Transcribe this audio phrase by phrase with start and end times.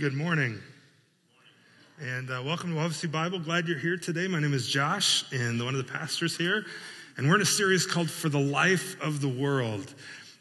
[0.00, 0.58] good morning.
[2.00, 3.38] And uh, welcome to Obviously Bible.
[3.38, 4.28] Glad you're here today.
[4.28, 6.64] My name is Josh, and one of the pastors here.
[7.18, 9.92] And we're in a series called For the Life of the World.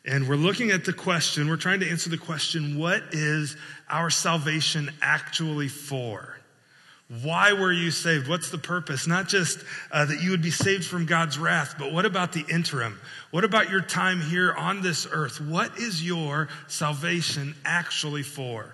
[0.06, 3.58] And we're looking at the question, we're trying to answer the question, what is
[3.90, 6.38] our salvation actually for?
[7.21, 8.30] Why were you saved?
[8.30, 9.07] What's the purpose?
[9.07, 12.46] Not just uh, that you would be saved from God's wrath, but what about the
[12.50, 12.98] interim?
[13.32, 15.41] What about your time here on this earth?
[15.41, 18.73] What is your salvation actually for?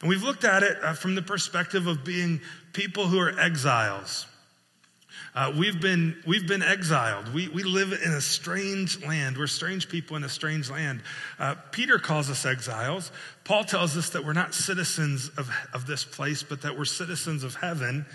[0.00, 2.40] And we've looked at it uh, from the perspective of being
[2.72, 4.26] people who are exiles.
[5.32, 7.32] Uh, we've been we've been exiled.
[7.32, 9.38] We we live in a strange land.
[9.38, 11.02] We're strange people in a strange land.
[11.38, 13.12] Uh, Peter calls us exiles.
[13.44, 17.44] Paul tells us that we're not citizens of of this place, but that we're citizens
[17.44, 18.06] of heaven.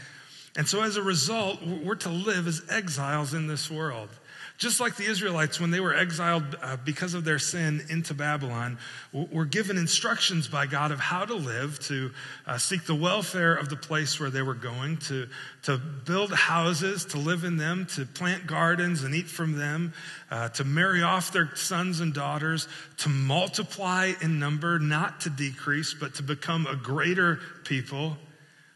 [0.57, 4.09] And so, as a result, we're to live as exiles in this world.
[4.57, 8.77] Just like the Israelites, when they were exiled uh, because of their sin into Babylon,
[9.11, 12.11] were given instructions by God of how to live, to
[12.47, 15.27] uh, seek the welfare of the place where they were going, to,
[15.63, 19.93] to build houses, to live in them, to plant gardens and eat from them,
[20.31, 25.93] uh, to marry off their sons and daughters, to multiply in number, not to decrease,
[25.93, 28.15] but to become a greater people.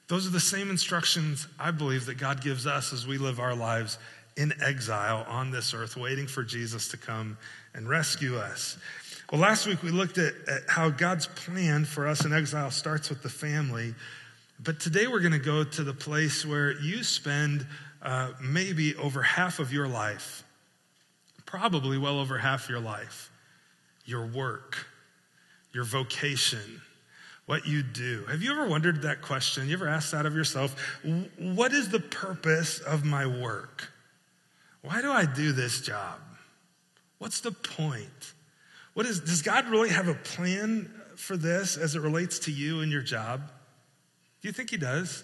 [0.09, 3.55] Those are the same instructions I believe that God gives us as we live our
[3.55, 3.97] lives
[4.39, 7.37] in exile on this earth, waiting for Jesus to come
[7.73, 8.77] and rescue us.
[9.29, 13.09] Well, last week we looked at, at how God's plan for us in exile starts
[13.09, 13.93] with the family.
[14.63, 17.67] But today we're going to go to the place where you spend
[18.01, 20.45] uh, maybe over half of your life,
[21.45, 23.29] probably well over half your life,
[24.05, 24.87] your work,
[25.73, 26.81] your vocation,
[27.45, 28.23] what you do.
[28.29, 29.67] Have you ever wondered that question?
[29.67, 30.79] You ever asked that of yourself?
[31.37, 33.91] What is the purpose of my work?
[34.81, 36.19] Why do I do this job?
[37.17, 38.33] What's the point?
[38.93, 42.81] What is, does God really have a plan for this as it relates to you
[42.81, 43.41] and your job?
[44.41, 45.23] Do you think He does?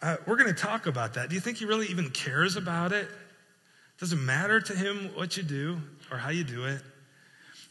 [0.00, 1.28] Uh, we're going to talk about that.
[1.28, 3.08] Do you think He really even cares about it?
[3.98, 6.80] Does it matter to Him what you do or how you do it?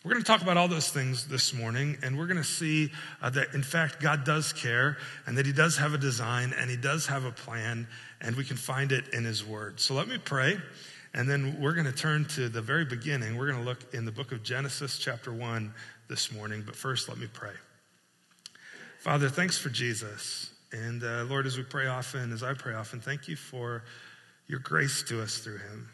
[0.04, 2.92] We're going to talk about all those things this morning, and we're going to see
[3.22, 6.70] uh, that, in fact, God does care and that He does have a design and
[6.70, 7.88] He does have a plan,
[8.22, 9.80] and we can find it in His Word.
[9.80, 10.58] So let me pray.
[11.18, 13.38] And then we're going to turn to the very beginning.
[13.38, 15.74] We're going to look in the book of Genesis, chapter 1,
[16.08, 16.62] this morning.
[16.64, 17.54] But first, let me pray.
[19.00, 20.52] Father, thanks for Jesus.
[20.72, 23.84] And uh, Lord, as we pray often, as I pray often, thank you for
[24.46, 25.90] your grace to us through him.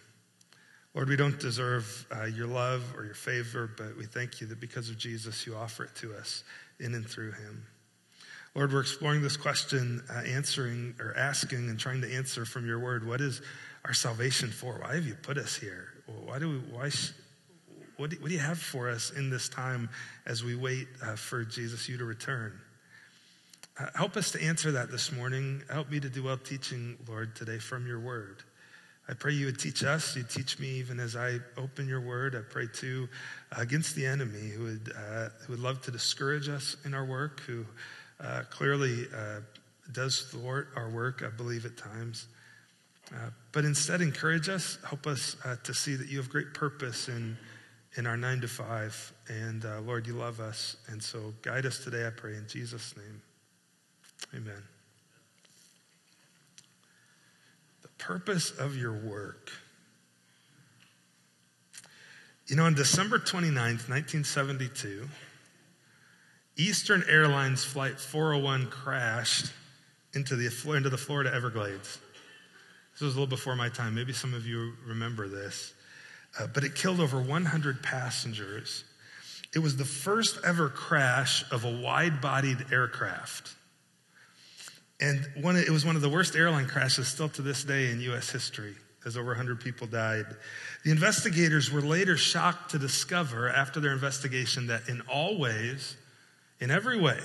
[0.94, 4.60] Lord, we don't deserve uh, your love or your favor, but we thank you that
[4.60, 6.44] because of Jesus, you offer it to us
[6.82, 7.66] in and through him.
[8.56, 12.78] Lord, we're exploring this question, uh, answering or asking and trying to answer from your
[12.78, 13.08] word.
[13.08, 13.42] What is
[13.86, 14.80] our salvation for?
[14.80, 15.90] Why have you put us here?
[16.26, 16.90] Why do we, why,
[17.98, 19.90] what do, what do you have for us in this time
[20.26, 22.60] as we wait uh, for Jesus, you to return?
[23.80, 25.64] Uh, help us to answer that this morning.
[25.72, 28.44] Help me to do well teaching, Lord, today from your word.
[29.10, 30.16] I pray you would teach us.
[30.16, 32.36] You teach me even as I open your word.
[32.36, 33.10] I pray too
[33.52, 37.04] uh, against the enemy who would, uh, who would love to discourage us in our
[37.04, 37.66] work, who
[38.22, 39.40] uh, clearly uh,
[39.92, 42.28] does thwart our work, I believe, at times.
[43.12, 47.10] Uh, but instead, encourage us, help us uh, to see that you have great purpose
[47.10, 47.38] in,
[47.96, 49.14] in our nine to five.
[49.28, 50.78] And uh, Lord, you love us.
[50.88, 53.22] And so guide us today, I pray, in Jesus' name.
[54.34, 54.64] Amen.
[57.82, 59.52] The purpose of your work.
[62.48, 65.08] You know, on December 29th, 1972,
[66.56, 69.52] Eastern Airlines Flight 401 crashed
[70.14, 72.00] into the, into the Florida Everglades.
[72.94, 73.96] This was a little before my time.
[73.96, 75.74] Maybe some of you remember this.
[76.40, 78.84] Uh, but it killed over 100 passengers.
[79.54, 83.56] It was the first ever crash of a wide bodied aircraft.
[85.00, 88.00] And one, it was one of the worst airline crashes still to this day in
[88.02, 88.30] U.S.
[88.30, 90.26] history, as over 100 people died.
[90.86, 95.98] The investigators were later shocked to discover, after their investigation, that in all ways,
[96.60, 97.20] in every way,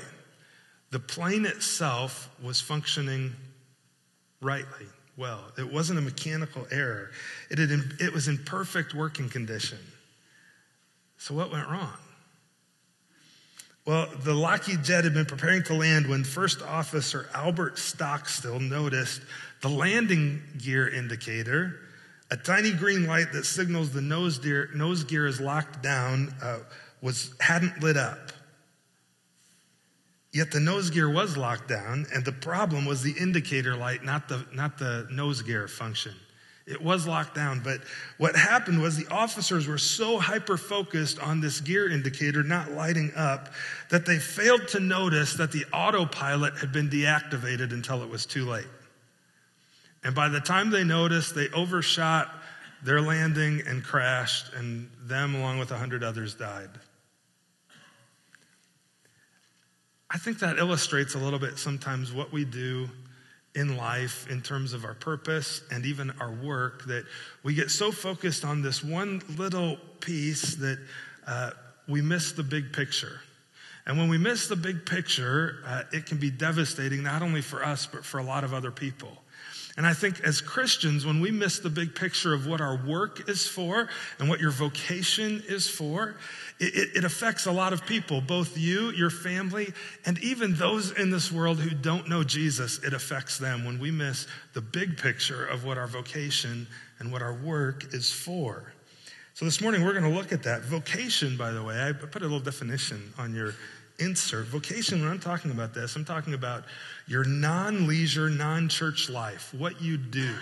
[0.91, 3.35] the plane itself was functioning
[4.41, 4.87] rightly
[5.19, 5.41] well.
[5.59, 7.11] It wasn't a mechanical error,
[7.51, 7.71] it, had,
[8.01, 9.79] it was in perfect working condition.
[11.19, 11.99] So, what went wrong?
[13.85, 19.23] Well, the Lockheed jet had been preparing to land when First Officer Albert Stockstill noticed
[19.63, 21.75] the landing gear indicator,
[22.31, 26.59] a tiny green light that signals the nose gear, nose gear is locked down, uh,
[27.01, 28.31] was, hadn't lit up.
[30.39, 34.29] Yet the nose gear was locked down, and the problem was the indicator light, not
[34.29, 36.15] the, not the nose gear function.
[36.65, 37.59] It was locked down.
[37.59, 37.81] But
[38.19, 43.11] what happened was the officers were so hyper focused on this gear indicator not lighting
[43.17, 43.49] up
[43.91, 48.49] that they failed to notice that the autopilot had been deactivated until it was too
[48.49, 48.69] late.
[50.05, 52.33] And by the time they noticed, they overshot
[52.85, 56.71] their landing and crashed, and them, along with a hundred others, died.
[60.11, 62.89] I think that illustrates a little bit sometimes what we do
[63.55, 67.05] in life in terms of our purpose and even our work that
[67.43, 70.79] we get so focused on this one little piece that
[71.27, 71.51] uh,
[71.89, 73.21] we miss the big picture.
[73.87, 77.65] And when we miss the big picture, uh, it can be devastating not only for
[77.65, 79.11] us, but for a lot of other people.
[79.79, 83.29] And I think as Christians, when we miss the big picture of what our work
[83.29, 83.89] is for
[84.19, 86.17] and what your vocation is for,
[86.59, 89.73] it, it, affects a lot of people, both you, your family,
[90.05, 92.83] and even those in this world who don't know Jesus.
[92.83, 96.67] It affects them when we miss the big picture of what our vocation
[96.99, 98.73] and what our work is for.
[99.35, 100.63] So this morning we're going to look at that.
[100.63, 103.55] Vocation, by the way, I put a little definition on your
[103.99, 104.47] insert.
[104.47, 106.65] Vocation, when I'm talking about this, I'm talking about
[107.07, 110.35] your non leisure, non church life, what you do.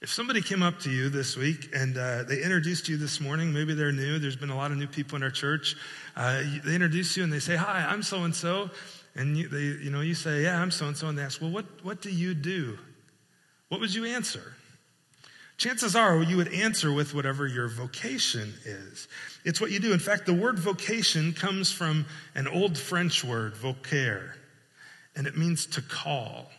[0.00, 3.52] If somebody came up to you this week and uh, they introduced you this morning,
[3.52, 5.76] maybe they're new, there's been a lot of new people in our church.
[6.16, 8.70] Uh, they introduce you and they say, Hi, I'm so and so.
[9.14, 11.08] And you, they, you know, you say, Yeah, I'm so and so.
[11.08, 12.78] And they ask, Well, what, what do you do?
[13.68, 14.54] What would you answer?
[15.60, 19.08] Chances are you would answer with whatever your vocation is.
[19.44, 19.92] It's what you do.
[19.92, 24.36] In fact, the word vocation comes from an old French word, vocaire,
[25.14, 26.50] and it means to call.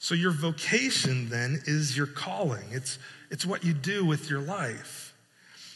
[0.00, 2.64] So your vocation then is your calling.
[2.72, 2.98] It's,
[3.30, 5.14] it's what you do with your life.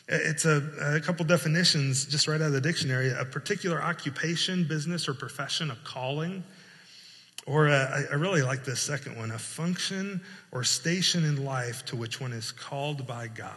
[0.09, 5.09] It's a, a couple definitions just right out of the dictionary a particular occupation, business,
[5.09, 6.43] or profession, a calling.
[7.47, 10.21] Or I really like this second one a function
[10.51, 13.53] or station in life to which one is called by God.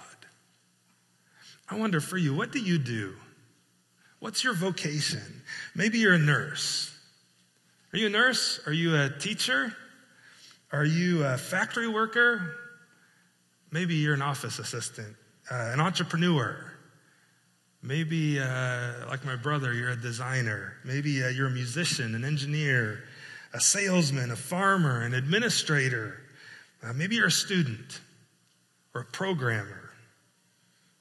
[1.67, 3.15] I wonder for you, what do you do?
[4.19, 5.41] What's your vocation?
[5.75, 6.95] Maybe you're a nurse.
[7.93, 8.59] Are you a nurse?
[8.67, 9.73] Are you a teacher?
[10.71, 12.55] Are you a factory worker?
[13.71, 15.15] Maybe you're an office assistant,
[15.49, 16.73] uh, an entrepreneur.
[17.81, 20.73] Maybe, uh, like my brother, you're a designer.
[20.83, 23.03] Maybe uh, you're a musician, an engineer,
[23.53, 26.21] a salesman, a farmer, an administrator.
[26.83, 28.01] Uh, maybe you're a student
[28.93, 29.91] or a programmer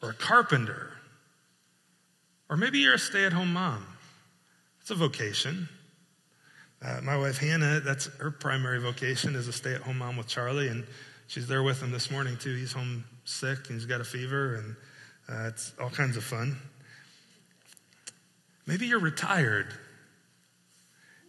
[0.02, 0.92] or a carpenter.
[2.48, 3.86] Or maybe you're a stay at home mom.
[4.80, 5.68] It's a vocation.
[6.80, 10.86] Uh, my wife Hannah, that's her primary vocation is a stay-at-home mom with Charlie, and
[11.26, 12.54] she's there with him this morning too.
[12.54, 14.76] He's home sick and he's got a fever, and
[15.28, 16.56] uh, it's all kinds of fun.
[18.66, 19.74] Maybe you're retired.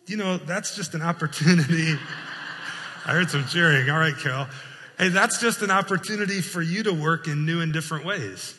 [0.09, 1.93] You know, that's just an opportunity.
[3.05, 3.91] I heard some cheering.
[3.91, 4.47] All right, Carol.
[4.97, 8.57] Hey, that's just an opportunity for you to work in new and different ways.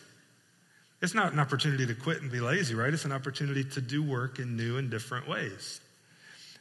[1.02, 2.94] It's not an opportunity to quit and be lazy, right?
[2.94, 5.80] It's an opportunity to do work in new and different ways.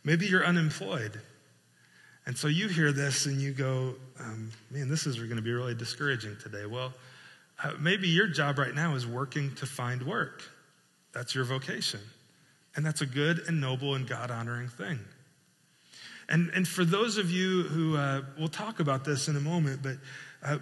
[0.03, 1.21] Maybe you're unemployed.
[2.25, 5.53] And so you hear this and you go, um, man, this is going to be
[5.53, 6.65] really discouraging today.
[6.65, 6.94] Well,
[7.63, 10.41] uh, maybe your job right now is working to find work.
[11.13, 12.00] That's your vocation.
[12.75, 15.00] And that's a good and noble and God honoring thing.
[16.30, 19.81] And, and for those of you who, uh, we'll talk about this in a moment,
[19.81, 19.98] but
[20.44, 20.60] uh,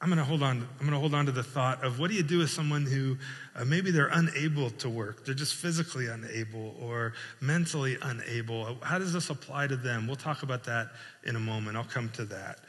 [0.00, 0.58] I'm going to hold on.
[0.58, 2.84] I'm going to hold on to the thought of what do you do with someone
[2.84, 3.16] who
[3.54, 8.76] uh, maybe they're unable to work, they're just physically unable or mentally unable.
[8.82, 10.06] How does this apply to them?
[10.06, 10.90] We'll talk about that
[11.24, 11.76] in a moment.
[11.76, 12.60] I'll come to that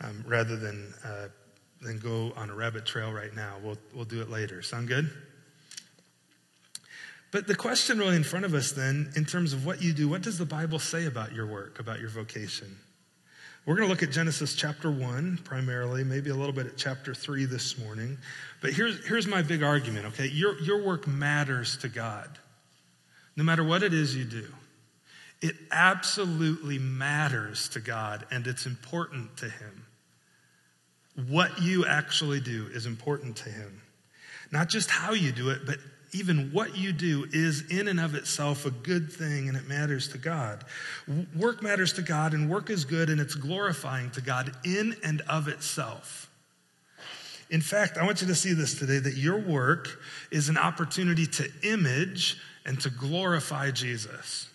[0.00, 1.28] um, rather than uh,
[1.82, 3.56] than go on a rabbit trail right now.
[3.62, 4.62] We'll we'll do it later.
[4.62, 5.10] Sound good?
[7.32, 10.08] But the question really in front of us then, in terms of what you do,
[10.08, 12.76] what does the Bible say about your work, about your vocation?
[13.66, 17.12] We're going to look at Genesis chapter 1 primarily, maybe a little bit at chapter
[17.14, 18.16] 3 this morning.
[18.60, 20.28] But here's, here's my big argument, okay?
[20.28, 22.38] Your, your work matters to God,
[23.34, 24.46] no matter what it is you do.
[25.42, 29.86] It absolutely matters to God, and it's important to Him.
[31.28, 33.82] What you actually do is important to Him.
[34.52, 35.78] Not just how you do it, but
[36.12, 40.08] even what you do is in and of itself a good thing and it matters
[40.08, 40.64] to God.
[41.36, 45.22] Work matters to God and work is good and it's glorifying to God in and
[45.22, 46.30] of itself.
[47.50, 51.26] In fact, I want you to see this today that your work is an opportunity
[51.26, 54.48] to image and to glorify Jesus.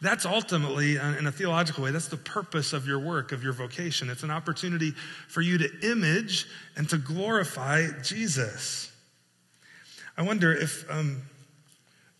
[0.00, 3.52] That's ultimately, uh, in a theological way, that's the purpose of your work, of your
[3.52, 4.10] vocation.
[4.10, 4.92] It's an opportunity
[5.26, 6.46] for you to image
[6.76, 8.87] and to glorify Jesus.
[10.18, 11.22] I wonder if um,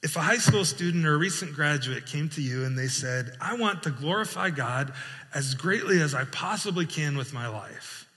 [0.02, 3.32] If a high school student or a recent graduate came to you and they said,
[3.40, 4.92] I want to glorify God
[5.34, 8.08] as greatly as I possibly can with my life,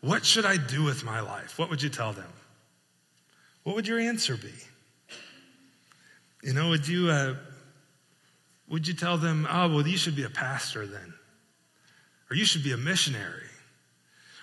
[0.00, 1.58] what should I do with my life?
[1.58, 2.32] What would you tell them?
[3.64, 4.54] What would your answer be?
[6.42, 7.34] You know, would you, uh,
[8.70, 11.12] would you tell them, oh, well, you should be a pastor then?
[12.30, 13.48] Or you should be a missionary?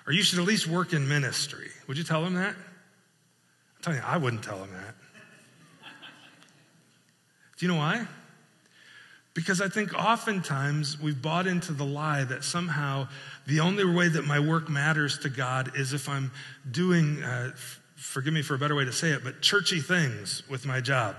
[0.06, 1.70] Or you should at least work in ministry?
[1.88, 2.56] Would you tell them that?
[3.94, 4.96] You, I wouldn't tell them that.
[7.58, 8.06] Do you know why?
[9.34, 13.08] Because I think oftentimes we've bought into the lie that somehow
[13.48, 16.32] the only way that my work matters to God is if I'm
[16.70, 17.52] doing, uh,
[17.96, 21.16] forgive me for a better way to say it, but churchy things with my job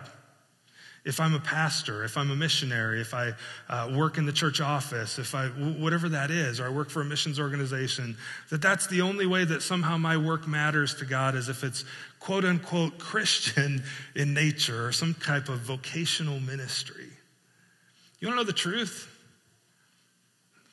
[1.07, 3.33] if I'm a pastor, if I'm a missionary, if I
[3.69, 7.01] uh, work in the church office, if I, whatever that is, or I work for
[7.01, 8.17] a missions organization,
[8.51, 11.85] that that's the only way that somehow my work matters to God is if it's
[12.19, 13.85] quote unquote Christian
[14.17, 17.07] in nature or some type of vocational ministry.
[18.19, 19.09] You want to know the truth?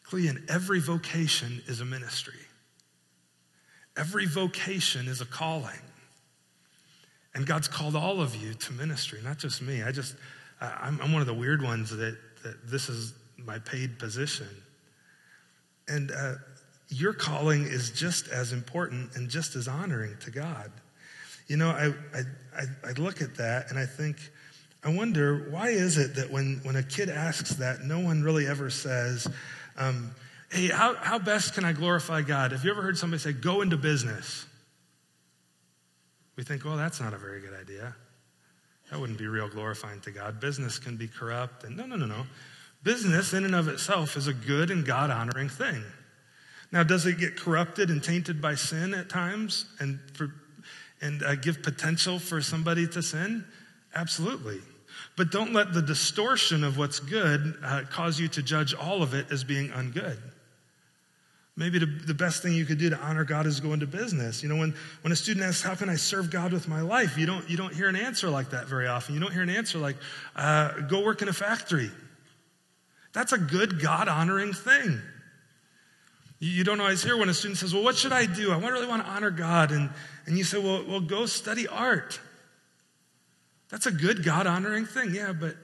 [0.03, 2.33] Clean, every vocation is a ministry.
[3.95, 5.79] Every vocation is a calling.
[7.35, 9.81] And God's called all of you to ministry, not just me.
[9.81, 10.15] I just,
[10.61, 14.47] I'm, I'm one of the weird ones that, that this is my paid position.
[15.87, 16.35] And uh,
[16.89, 20.71] your calling is just as important and just as honoring to God.
[21.47, 24.17] You know, I, I, I look at that and I think,
[24.83, 28.47] I wonder, why is it that when, when a kid asks that, no one really
[28.47, 29.27] ever says,
[29.77, 30.11] um,
[30.51, 32.51] hey, how, how best can I glorify God?
[32.51, 34.45] Have you ever heard somebody say, go into business?
[36.35, 37.95] We think, well, that's not a very good idea.
[38.89, 40.39] That wouldn't be real glorifying to God.
[40.39, 41.63] Business can be corrupt.
[41.63, 42.25] And no, no, no, no.
[42.83, 45.83] Business, in and of itself, is a good and God honoring thing.
[46.71, 50.33] Now, does it get corrupted and tainted by sin at times and, for,
[51.01, 53.45] and uh, give potential for somebody to sin?
[53.95, 54.59] Absolutely.
[55.15, 59.13] But don't let the distortion of what's good uh, cause you to judge all of
[59.13, 60.17] it as being ungood.
[61.55, 64.41] Maybe the, the best thing you could do to honor God is go into business.
[64.41, 67.17] You know, when, when a student asks, How can I serve God with my life?
[67.17, 69.13] You don't, you don't hear an answer like that very often.
[69.13, 69.97] You don't hear an answer like,
[70.35, 71.91] uh, Go work in a factory.
[73.13, 74.99] That's a good God honoring thing.
[76.39, 78.51] You, you don't always hear when a student says, Well, what should I do?
[78.51, 79.71] I really want to honor God.
[79.71, 79.91] And,
[80.25, 82.19] and you say, well, well, go study art.
[83.69, 85.13] That's a good God honoring thing.
[85.13, 85.55] Yeah, but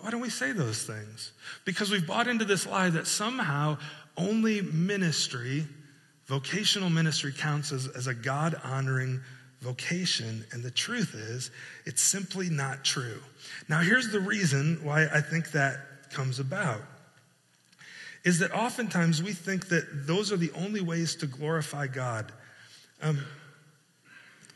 [0.00, 1.32] why don't we say those things?
[1.64, 3.78] Because we've bought into this lie that somehow
[4.16, 5.66] only ministry,
[6.26, 9.20] vocational ministry, counts as, as a God honoring
[9.60, 10.44] vocation.
[10.52, 11.50] And the truth is,
[11.86, 13.20] it's simply not true.
[13.68, 16.80] Now, here's the reason why I think that comes about
[18.24, 22.32] is that oftentimes we think that those are the only ways to glorify God.
[23.02, 23.18] Um,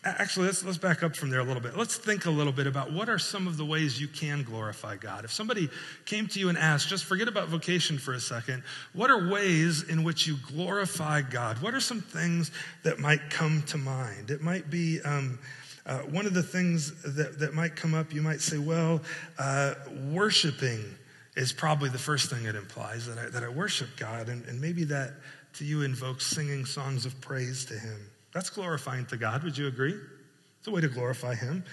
[0.05, 1.77] Actually, let's, let's back up from there a little bit.
[1.77, 4.97] Let's think a little bit about what are some of the ways you can glorify
[4.97, 5.25] God.
[5.25, 5.69] If somebody
[6.07, 8.63] came to you and asked, just forget about vocation for a second,
[8.93, 11.61] what are ways in which you glorify God?
[11.61, 12.53] What are some things
[12.85, 14.31] that might come to mind?
[14.31, 15.41] It might be um,
[15.85, 19.01] uh, one of the things that, that might come up, you might say, well,
[19.37, 19.75] uh,
[20.13, 20.85] worshiping
[21.37, 24.29] is probably the first thing it implies that I, that I worship God.
[24.29, 25.15] And, and maybe that
[25.55, 27.99] to you invokes singing songs of praise to Him.
[28.39, 29.43] That's glorifying to God.
[29.43, 29.97] Would you agree?
[30.61, 31.65] It's a way to glorify Him.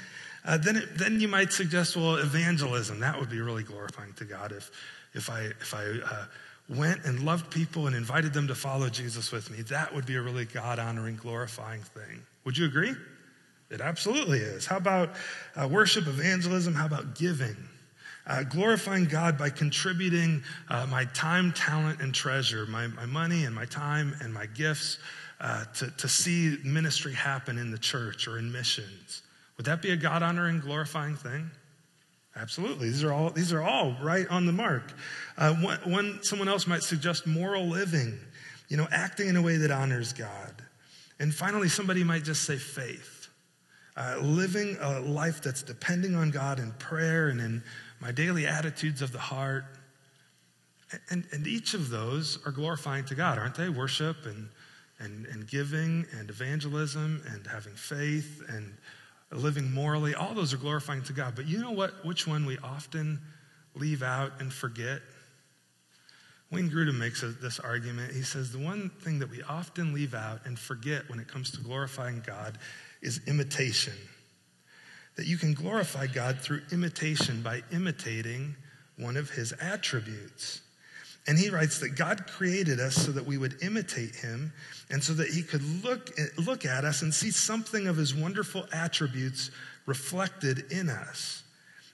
[0.44, 3.02] Uh, then, it, then you might suggest, well, evangelism.
[3.02, 4.72] That would be really glorifying to God if,
[5.14, 6.26] if I, if I uh,
[6.68, 9.62] went and loved people and invited them to follow Jesus with me.
[9.62, 12.24] That would be a really God honoring, glorifying thing.
[12.46, 12.96] Would you agree?
[13.70, 14.66] It absolutely is.
[14.66, 15.12] How about
[15.56, 16.74] uh, worship, evangelism?
[16.74, 17.58] How about giving?
[18.26, 23.54] Uh, glorifying God by contributing uh, my time, talent, and treasure, my, my money and
[23.54, 24.98] my time and my gifts
[25.40, 29.22] uh, to, to see ministry happen in the church or in missions.
[29.58, 31.50] Would that be a God honoring, glorifying thing?
[32.36, 32.90] Absolutely.
[32.90, 34.94] These are all, these are all right on the mark.
[35.38, 38.18] Uh, one, one, someone else might suggest moral living,
[38.68, 40.54] you know, acting in a way that honors God.
[41.20, 43.30] And finally, somebody might just say faith,
[43.96, 47.64] uh, living a life that's depending on God in prayer and in
[48.02, 49.64] my daily attitudes of the heart.
[51.10, 53.70] And, and each of those are glorifying to God, aren't they?
[53.70, 54.50] Worship and
[55.00, 58.74] and, and giving and evangelism and having faith and
[59.32, 61.34] living morally, all those are glorifying to God.
[61.36, 62.06] But you know what?
[62.06, 63.20] Which one we often
[63.76, 65.02] leave out and forget?
[66.52, 68.14] Wayne Grudem makes a, this argument.
[68.14, 71.52] He says the one thing that we often leave out and forget when it comes
[71.52, 72.58] to glorifying God
[73.02, 73.94] is imitation.
[75.18, 78.56] That you can glorify God through imitation by imitating
[78.98, 80.62] one of his attributes.
[81.28, 84.54] And he writes that God created us so that we would imitate him
[84.92, 88.68] and so that he could look, look at us and see something of his wonderful
[88.72, 89.50] attributes
[89.88, 91.44] reflected in us.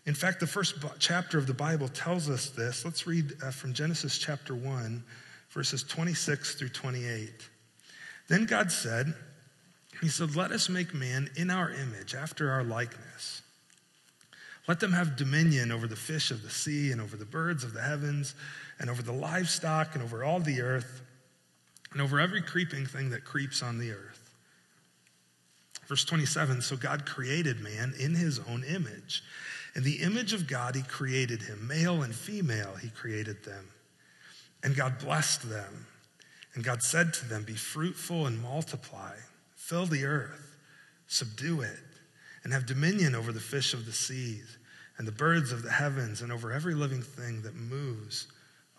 [0.05, 2.83] In fact, the first chapter of the Bible tells us this.
[2.83, 5.03] Let's read uh, from Genesis chapter 1,
[5.51, 7.29] verses 26 through 28.
[8.27, 9.13] Then God said,
[10.01, 13.40] He said, Let us make man in our image, after our likeness.
[14.67, 17.73] Let them have dominion over the fish of the sea, and over the birds of
[17.73, 18.35] the heavens,
[18.79, 21.01] and over the livestock, and over all the earth,
[21.91, 24.21] and over every creeping thing that creeps on the earth.
[25.87, 29.23] Verse 27 So God created man in his own image.
[29.75, 31.67] In the image of God, he created him.
[31.67, 33.67] Male and female, he created them.
[34.63, 35.87] And God blessed them.
[36.53, 39.15] And God said to them, Be fruitful and multiply,
[39.55, 40.57] fill the earth,
[41.07, 41.79] subdue it,
[42.43, 44.57] and have dominion over the fish of the seas,
[44.97, 48.27] and the birds of the heavens, and over every living thing that moves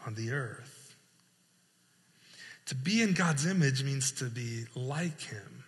[0.07, 0.95] on the earth.
[2.67, 5.65] To be in God's image means to be like him,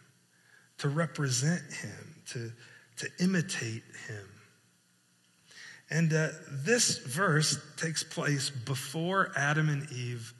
[0.78, 2.52] to represent him, to,
[2.98, 4.28] to imitate him.
[5.90, 10.32] And uh, this verse takes place before Adam and Eve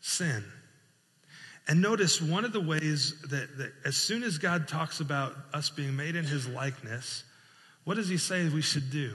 [0.00, 0.44] sin.
[1.68, 5.68] And notice one of the ways that, that, as soon as God talks about us
[5.68, 7.24] being made in his likeness,
[7.84, 9.12] what does he say we should do?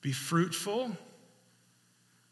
[0.00, 0.96] Be fruitful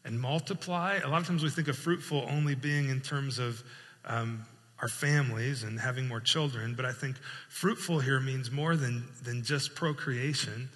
[0.03, 0.99] and multiply.
[1.03, 3.63] A lot of times we think of fruitful only being in terms of
[4.05, 4.43] um,
[4.81, 7.15] our families and having more children, but I think
[7.49, 10.69] fruitful here means more than, than just procreation.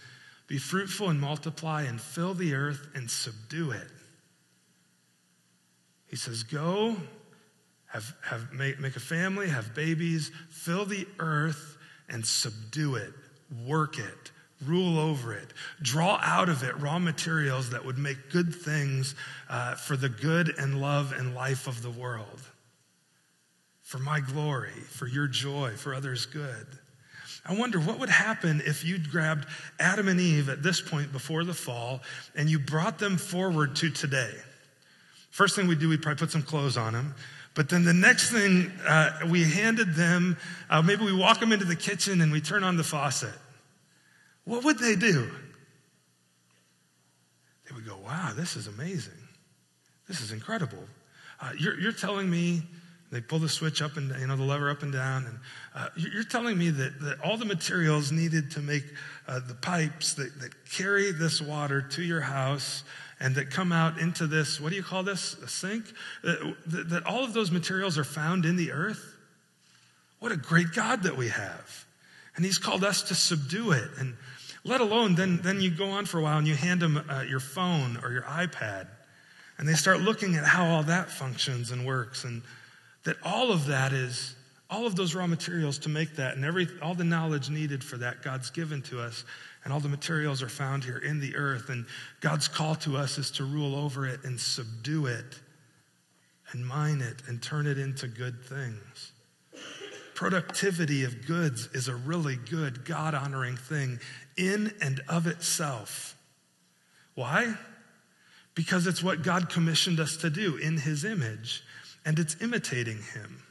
[0.47, 3.87] Be fruitful and multiply and fill the earth and subdue it.
[6.07, 6.95] He says, Go,
[7.87, 11.77] have, have, make, make a family, have babies, fill the earth
[12.09, 13.13] and subdue it,
[13.65, 14.31] work it,
[14.65, 19.15] rule over it, draw out of it raw materials that would make good things
[19.49, 22.41] uh, for the good and love and life of the world,
[23.81, 26.67] for my glory, for your joy, for others' good.
[27.45, 29.47] I wonder what would happen if you'd grabbed
[29.79, 32.01] Adam and Eve at this point before the fall
[32.35, 34.33] and you brought them forward to today.
[35.29, 37.15] First thing we'd do, we probably put some clothes on them.
[37.57, 40.37] But then the next thing, uh, we handed them,
[40.69, 43.33] uh, maybe we walk them into the kitchen and we turn on the faucet.
[44.43, 45.27] What would they do?
[47.67, 49.17] They would go, wow, this is amazing.
[50.07, 50.83] This is incredible.
[51.41, 52.61] Uh, you're, you're telling me
[53.11, 55.25] they pull the switch up and, you know, the lever up and down.
[55.25, 55.39] And
[55.73, 58.83] uh, you're telling me that, that all the materials needed to make
[59.27, 62.83] uh, the pipes that, that carry this water to your house
[63.19, 65.35] and that come out into this, what do you call this?
[65.35, 65.85] A sink?
[66.23, 69.15] That, uh, that, that all of those materials are found in the earth?
[70.19, 71.85] What a great God that we have.
[72.35, 73.89] And He's called us to subdue it.
[73.99, 74.15] And
[74.63, 77.23] let alone, then, then you go on for a while and you hand them uh,
[77.27, 78.87] your phone or your iPad.
[79.57, 82.23] And they start looking at how all that functions and works.
[82.23, 82.43] And
[83.05, 84.35] that all of that is
[84.69, 87.97] all of those raw materials to make that and every all the knowledge needed for
[87.97, 89.23] that god's given to us
[89.67, 91.85] and all the materials are found here in the earth and
[92.21, 95.41] god's call to us is to rule over it and subdue it
[96.53, 99.11] and mine it and turn it into good things.
[100.15, 103.99] Productivity of goods is a really good god honoring thing
[104.37, 106.15] in and of itself.
[107.15, 107.53] Why?
[108.55, 111.63] Because it's what god commissioned us to do in his image
[112.05, 113.43] and it's imitating him.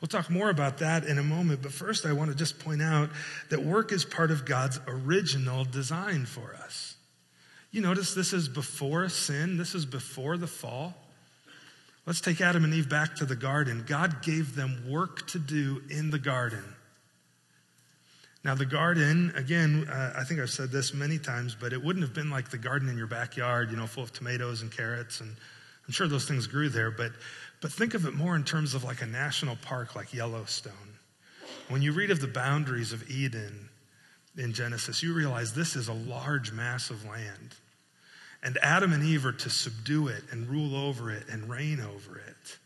[0.00, 2.82] We'll talk more about that in a moment, but first I want to just point
[2.82, 3.10] out
[3.50, 6.96] that work is part of God's original design for us.
[7.70, 10.94] You notice this is before sin, this is before the fall.
[12.06, 13.84] Let's take Adam and Eve back to the garden.
[13.86, 16.64] God gave them work to do in the garden.
[18.44, 22.04] Now, the garden, again, uh, I think I've said this many times, but it wouldn't
[22.04, 25.20] have been like the garden in your backyard, you know, full of tomatoes and carrots.
[25.20, 25.36] And
[25.86, 27.12] I'm sure those things grew there, but
[27.60, 30.72] but think of it more in terms of like a national park like Yellowstone.
[31.68, 33.68] When you read of the boundaries of Eden
[34.36, 37.54] in Genesis, you realize this is a large mass of land.
[38.42, 42.18] And Adam and Eve are to subdue it and rule over it and reign over
[42.18, 42.58] it.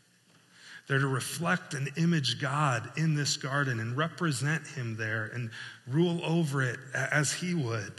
[0.87, 5.49] They're to reflect and image God in this garden and represent Him there and
[5.87, 7.93] rule over it as He would.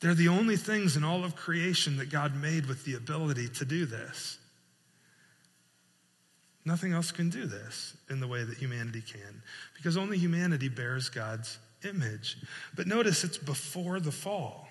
[0.00, 3.64] They're the only things in all of creation that God made with the ability to
[3.64, 4.37] do this.
[6.64, 9.42] Nothing else can do this in the way that humanity can,
[9.74, 12.36] because only humanity bears God's image.
[12.74, 14.68] But notice it's before the fall.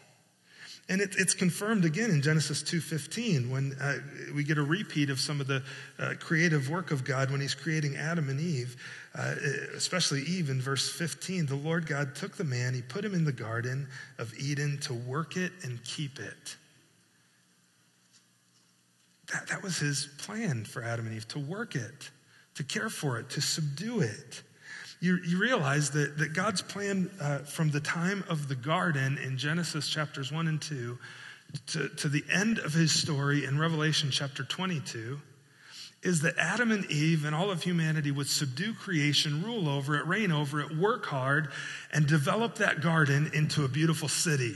[0.89, 3.97] And it, it's confirmed again in Genesis 2.15 when uh,
[4.33, 5.61] we get a repeat of some of the
[5.99, 8.77] uh, creative work of God when he's creating Adam and Eve,
[9.13, 9.35] uh,
[9.75, 11.45] especially Eve in verse 15.
[11.45, 14.93] The Lord God took the man, he put him in the garden of Eden to
[14.93, 16.55] work it and keep it.
[19.33, 22.09] That, that was his plan for Adam and Eve to work it,
[22.55, 24.43] to care for it, to subdue it.
[24.99, 29.37] you, you realize that, that God's plan uh, from the time of the garden in
[29.37, 30.97] Genesis chapters 1 and 2
[31.67, 35.19] to, to the end of his story in Revelation chapter 22
[36.03, 40.05] is that Adam and Eve and all of humanity would subdue creation, rule over it,
[40.05, 41.49] reign over it, work hard,
[41.91, 44.55] and develop that garden into a beautiful city.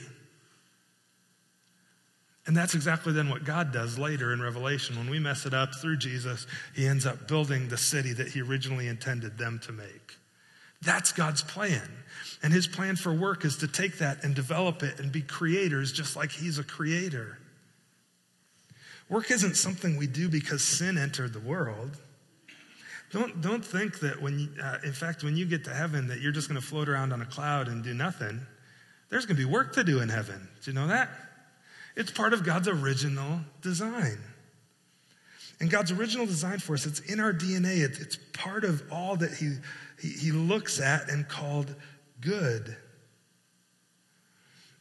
[2.52, 4.98] And that's exactly then what God does later in Revelation.
[4.98, 8.42] When we mess it up through Jesus, he ends up building the city that he
[8.42, 10.18] originally intended them to make.
[10.82, 11.90] That's God's plan.
[12.44, 15.94] And his plan for work is to take that and develop it and be creators
[15.94, 17.38] just like he's a creator.
[19.08, 22.02] Work isn't something we do because sin entered the world.
[23.14, 26.20] Don't, don't think that when, you, uh, in fact, when you get to heaven, that
[26.20, 28.42] you're just going to float around on a cloud and do nothing.
[29.08, 30.50] There's going to be work to do in heaven.
[30.62, 31.10] Do you know that?
[32.02, 34.18] It's part of God's original design.
[35.60, 37.82] And God's original design for us, it's in our DNA.
[37.82, 39.58] it's part of all that he,
[40.02, 41.76] he, he looks at and called
[42.20, 42.76] good.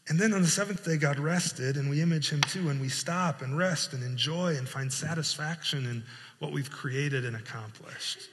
[0.08, 2.88] And then on the seventh day, God rested, and we image him too, and we
[2.88, 6.02] stop and rest and enjoy and find satisfaction in
[6.38, 8.30] what we've created and accomplished.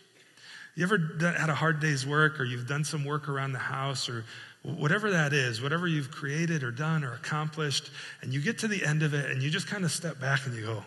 [0.76, 0.98] You ever
[1.38, 4.24] had a hard day's work, or you've done some work around the house, or
[4.64, 7.90] whatever that is, whatever you've created or done or accomplished,
[8.22, 10.46] and you get to the end of it, and you just kind of step back
[10.46, 10.84] and you go,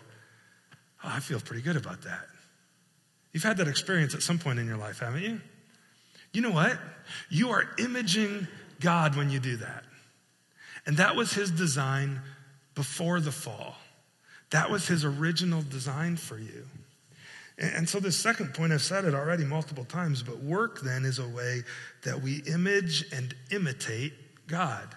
[1.03, 2.27] Oh, I feel pretty good about that.
[3.33, 5.41] You've had that experience at some point in your life, haven't you?
[6.33, 6.77] You know what?
[7.29, 8.47] You are imaging
[8.79, 9.83] God when you do that.
[10.85, 12.21] And that was his design
[12.75, 13.75] before the fall.
[14.51, 16.65] That was his original design for you.
[17.61, 21.19] And so, the second point, I've said it already multiple times, but work then is
[21.19, 21.61] a way
[22.03, 24.13] that we image and imitate
[24.47, 24.87] God.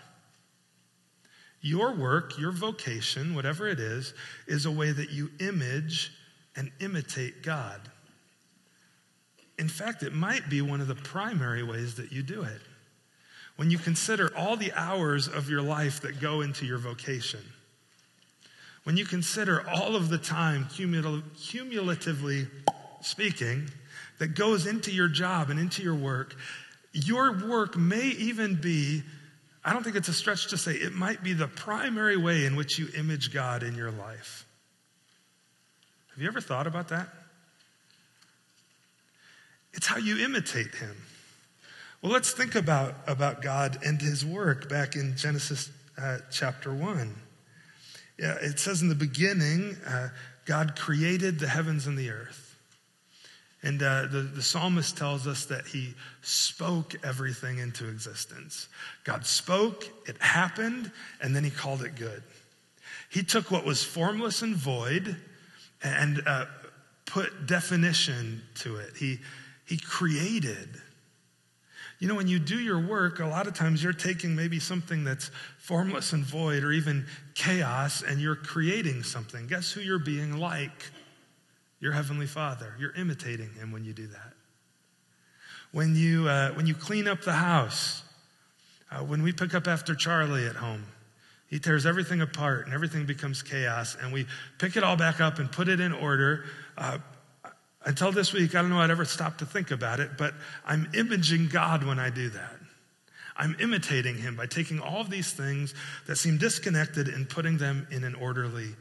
[1.60, 4.14] Your work, your vocation, whatever it is,
[4.46, 6.10] is a way that you image
[6.56, 7.82] and imitate God.
[9.58, 12.62] In fact, it might be one of the primary ways that you do it.
[13.56, 17.40] When you consider all the hours of your life that go into your vocation,
[18.84, 22.46] when you consider all of the time, cumulatively
[23.00, 23.70] speaking,
[24.18, 26.36] that goes into your job and into your work,
[26.92, 29.02] your work may even be,
[29.64, 32.56] I don't think it's a stretch to say, it might be the primary way in
[32.56, 34.46] which you image God in your life.
[36.12, 37.08] Have you ever thought about that?
[39.72, 40.94] It's how you imitate him.
[42.00, 45.70] Well, let's think about, about God and his work back in Genesis
[46.00, 47.14] uh, chapter 1.
[48.18, 50.08] Yeah, it says in the beginning, uh,
[50.44, 52.56] God created the heavens and the earth.
[53.62, 58.68] And uh, the, the psalmist tells us that he spoke everything into existence.
[59.04, 62.22] God spoke, it happened, and then he called it good.
[63.10, 65.16] He took what was formless and void
[65.82, 66.44] and uh,
[67.06, 68.90] put definition to it.
[68.98, 69.20] He,
[69.64, 70.68] he created.
[71.98, 75.04] You know, when you do your work, a lot of times you're taking maybe something
[75.04, 79.46] that's formless and void or even chaos and you're creating something.
[79.46, 80.90] Guess who you're being like?
[81.80, 82.74] Your Heavenly Father.
[82.78, 84.32] You're imitating Him when you do that.
[85.72, 88.02] When you, uh, when you clean up the house,
[88.90, 90.84] uh, when we pick up after Charlie at home,
[91.48, 94.26] he tears everything apart and everything becomes chaos, and we
[94.58, 96.44] pick it all back up and put it in order.
[96.76, 96.98] Uh,
[97.84, 100.34] until this week, I don't know I'd ever stop to think about it, but
[100.66, 102.56] I'm imaging God when I do that.
[103.36, 105.74] I'm imitating him by taking all of these things
[106.06, 108.74] that seem disconnected and putting them in an orderly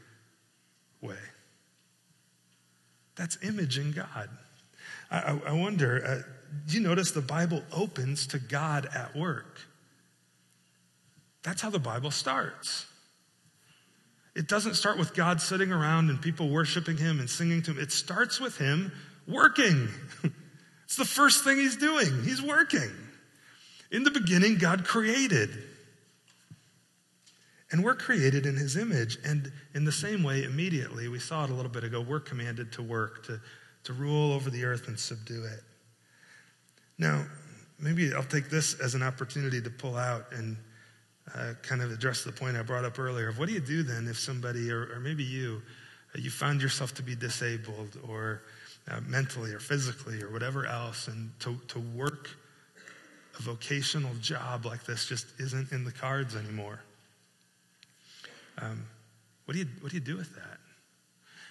[1.00, 1.18] way.
[3.16, 4.30] That's imaging God.
[5.10, 6.32] I, I wonder, uh,
[6.66, 9.60] do you notice the Bible opens to God at work?
[11.42, 12.86] That's how the Bible starts.
[14.34, 17.78] It doesn't start with God sitting around and people worshiping him and singing to him.
[17.78, 18.92] It starts with him
[19.28, 19.88] working.
[20.84, 22.24] it's the first thing he's doing.
[22.24, 22.90] He's working.
[23.92, 25.50] In the beginning, God created.
[27.70, 29.18] And we're created in his image.
[29.24, 32.72] And in the same way, immediately, we saw it a little bit ago, we're commanded
[32.72, 33.40] to work, to,
[33.84, 35.60] to rule over the earth and subdue it.
[36.98, 37.24] Now,
[37.78, 40.56] maybe I'll take this as an opportunity to pull out and
[41.34, 43.82] uh, kind of address the point I brought up earlier of what do you do
[43.82, 45.62] then if somebody, or, or maybe you,
[46.14, 48.42] uh, you found yourself to be disabled or
[48.90, 52.28] uh, mentally or physically or whatever else, and to, to work
[53.38, 56.80] a vocational job like this just isn't in the cards anymore.
[58.58, 58.84] Um,
[59.46, 60.58] what, do you, what do you do with that?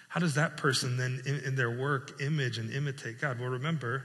[0.08, 3.40] How does that person then, in, in their work, image and imitate God?
[3.40, 4.04] Well, remember,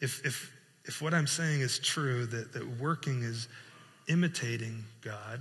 [0.00, 0.52] if, if,
[0.84, 3.48] if what I'm saying is true, that, that working is
[4.08, 5.40] imitating God,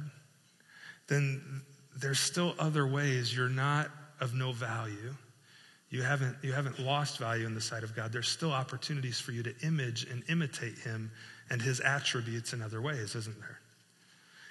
[1.08, 1.62] then
[2.00, 5.14] there's still other ways you're not of no value
[5.90, 8.12] You haven't, you haven't lost value in the sight of God.
[8.12, 11.12] There's still opportunities for you to image and imitate Him
[11.50, 13.60] and His attributes in other ways, isn't there?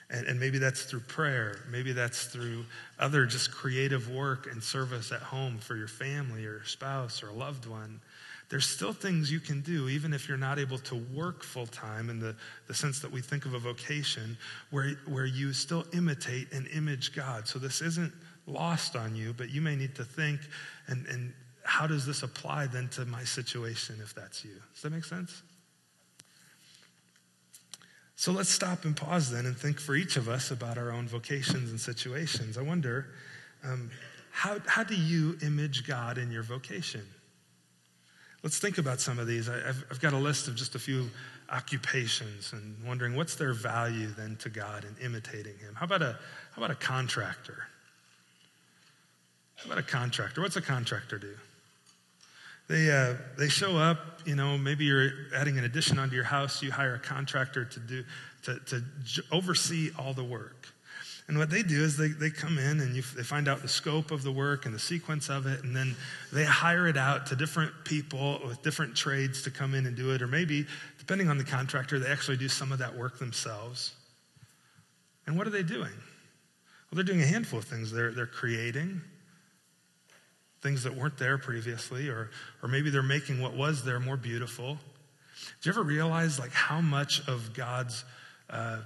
[0.08, 1.58] And, and, maybe that's through prayer.
[1.70, 2.64] Maybe that's through
[2.98, 7.34] other just creative work and service at home for your family or spouse or a
[7.34, 8.00] loved one.
[8.48, 12.10] There's still things you can do, even if you're not able to work full time
[12.10, 12.36] in the,
[12.68, 14.38] the sense that we think of a vocation,
[14.70, 17.48] where, where you still imitate and image God.
[17.48, 18.12] So this isn't
[18.46, 20.40] lost on you, but you may need to think
[20.86, 21.32] and, and
[21.64, 24.54] how does this apply then to my situation if that's you?
[24.72, 25.42] Does that make sense?
[28.14, 31.06] So let's stop and pause then and think for each of us about our own
[31.06, 32.56] vocations and situations.
[32.56, 33.08] I wonder,
[33.64, 33.90] um,
[34.30, 37.02] how, how do you image God in your vocation?
[38.46, 39.48] Let's think about some of these.
[39.48, 41.10] I, have I've got a list of just a few
[41.50, 45.74] occupations and wondering what's their value then to God in imitating Him.
[45.74, 46.16] How about a,
[46.54, 47.66] how about a contractor?
[49.56, 50.42] How about a contractor?
[50.42, 51.34] What's a contractor do?
[52.68, 56.62] They, uh, they show up, you know, maybe you're adding an addition onto your house,
[56.62, 58.04] you hire a contractor to do,
[58.44, 58.82] to, to
[59.32, 60.68] oversee all the work.
[61.28, 63.68] And what they do is they, they come in and you, they find out the
[63.68, 65.96] scope of the work and the sequence of it, and then
[66.32, 70.12] they hire it out to different people with different trades to come in and do
[70.12, 70.22] it.
[70.22, 70.66] Or maybe,
[70.98, 73.92] depending on the contractor, they actually do some of that work themselves.
[75.26, 75.92] And what are they doing?
[75.92, 77.90] Well, they're doing a handful of things.
[77.90, 79.00] They're, they're creating
[80.62, 82.30] things that weren't there previously, or,
[82.62, 84.78] or maybe they're making what was there more beautiful.
[85.60, 88.04] Do you ever realize like how much of God's
[88.48, 88.78] uh,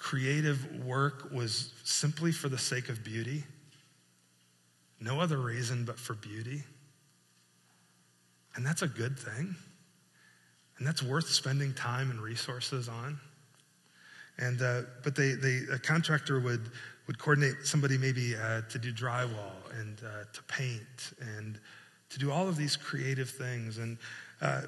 [0.00, 3.44] creative work was simply for the sake of beauty.
[4.98, 6.62] No other reason but for beauty.
[8.56, 9.54] And that's a good thing.
[10.78, 13.20] And that's worth spending time and resources on.
[14.38, 16.70] And, uh, but they, they, a contractor would,
[17.06, 21.60] would coordinate somebody maybe uh, to do drywall and uh, to paint and
[22.08, 23.76] to do all of these creative things.
[23.76, 23.98] And
[24.40, 24.62] uh,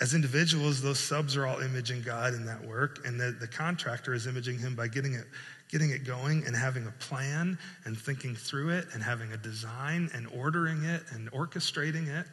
[0.00, 4.14] as individuals, those subs are all imaging God in that work, and the, the contractor
[4.14, 5.26] is imaging him by getting it,
[5.70, 10.10] getting it going and having a plan and thinking through it and having a design
[10.14, 12.26] and ordering it and orchestrating it.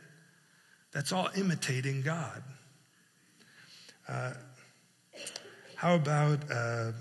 [0.93, 2.41] That's all imitating God.
[4.07, 4.33] Uh,
[5.75, 6.93] how about uh,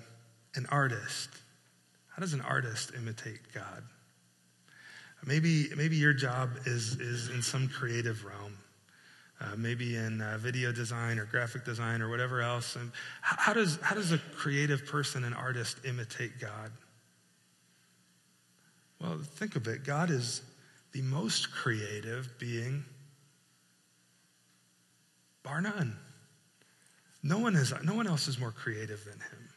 [0.56, 1.28] an artist?
[2.08, 3.84] How does an artist imitate God?
[5.24, 8.58] Maybe, maybe your job is, is in some creative realm
[9.40, 12.76] uh, maybe in uh, video design or graphic design or whatever else.
[12.76, 16.70] And how, does, how does a creative person, an artist, imitate God?
[19.00, 20.42] Well, think of it God is
[20.92, 22.84] the most creative being,
[25.42, 25.96] bar none.
[27.22, 29.48] No one, is, no one else is more creative than him.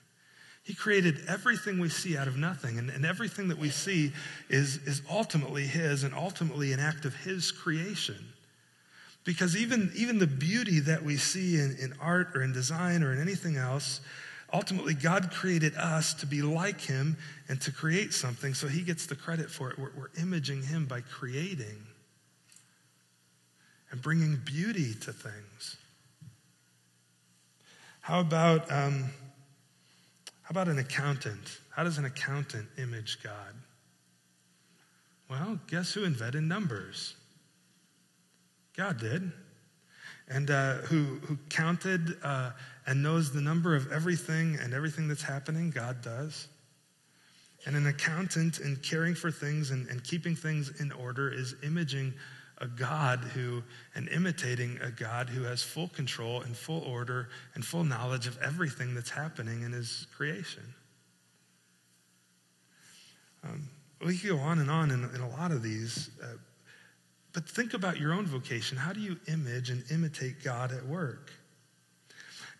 [0.63, 4.11] He created everything we see out of nothing, and, and everything that we see
[4.49, 8.17] is, is ultimately His and ultimately an act of His creation.
[9.23, 13.13] Because even, even the beauty that we see in, in art or in design or
[13.13, 14.01] in anything else,
[14.53, 19.05] ultimately, God created us to be like Him and to create something, so He gets
[19.05, 19.77] the credit for it.
[19.77, 21.85] We're, we're imaging Him by creating
[23.91, 25.77] and bringing beauty to things.
[28.01, 29.11] How about, um,
[30.43, 31.59] how about an accountant?
[31.75, 33.53] How does an accountant image God?
[35.29, 37.15] Well, guess who invented numbers?
[38.79, 39.29] God did.
[40.29, 42.51] And uh, who, who counted uh,
[42.87, 45.69] and knows the number of everything and everything that's happening?
[45.69, 46.47] God does.
[47.65, 52.13] And an accountant in caring for things and, and keeping things in order is imaging
[52.59, 53.61] a God who,
[53.95, 58.37] and imitating a God who has full control and full order and full knowledge of
[58.41, 60.63] everything that's happening in his creation.
[63.43, 63.67] Um,
[64.05, 66.11] we could go on and on in, in a lot of these.
[66.23, 66.37] Uh,
[67.33, 68.77] but think about your own vocation.
[68.77, 71.31] How do you image and imitate God at work?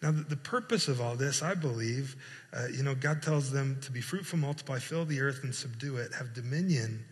[0.02, 2.16] Now, the, purpose of all this, I believe,
[2.54, 5.98] uh, you know, God tells them to be fruitful, multiply, fill the earth, and subdue
[5.98, 7.04] it, have dominion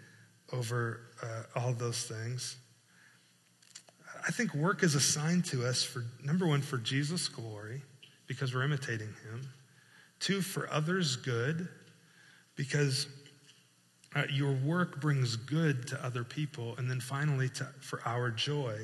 [0.54, 2.56] over uh, all those things.
[4.26, 7.82] I think work is assigned to us for, number one, for Jesus' glory,
[8.26, 9.41] because we're imitating him.
[10.22, 11.67] Two, for others' good,
[12.56, 13.08] because
[14.15, 16.76] uh, your work brings good to other people.
[16.78, 18.78] And then finally, to, for our joy.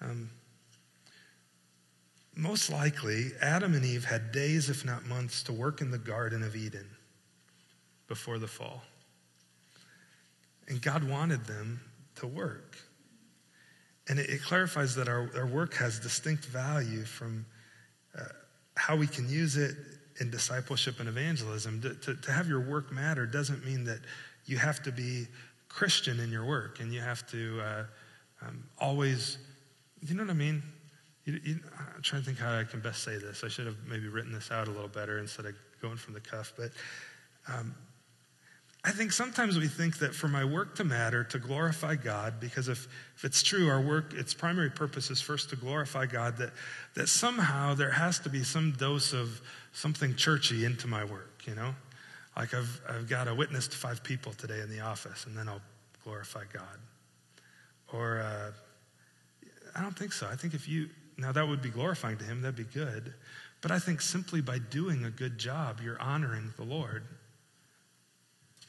[0.00, 0.30] Um,
[2.34, 6.42] most likely, Adam and Eve had days, if not months, to work in the Garden
[6.42, 6.88] of Eden
[8.08, 8.82] before the fall.
[10.68, 11.80] And God wanted them
[12.16, 12.78] to work.
[14.08, 17.44] And it, it clarifies that our, our work has distinct value from
[18.18, 18.24] uh,
[18.76, 19.76] how we can use it
[20.20, 21.80] in discipleship and evangelism.
[21.82, 24.00] To, to, to, have your work matter doesn't mean that
[24.44, 25.26] you have to be
[25.68, 27.84] Christian in your work, and you have to uh,
[28.42, 29.38] um, always,
[30.02, 30.62] you know what I mean?
[31.24, 31.60] You, you,
[31.96, 33.44] I'm trying to think how I can best say this.
[33.44, 36.20] I should have maybe written this out a little better instead of going from the
[36.20, 36.52] cuff.
[36.56, 36.70] But
[37.48, 37.74] um,
[38.82, 42.68] I think sometimes we think that for my work to matter, to glorify God, because
[42.68, 46.52] if, if it's true, our work, its primary purpose is first to glorify God, that,
[46.94, 51.54] that somehow there has to be some dose of something churchy into my work, you
[51.54, 51.74] know?
[52.36, 55.48] Like I've, I've got a witness to five people today in the office, and then
[55.48, 55.62] I'll
[56.04, 56.78] glorify God.
[57.92, 58.52] Or, uh,
[59.74, 60.26] I don't think so.
[60.26, 63.14] I think if you, now that would be glorifying to Him, that'd be good.
[63.60, 67.04] But I think simply by doing a good job, you're honoring the Lord.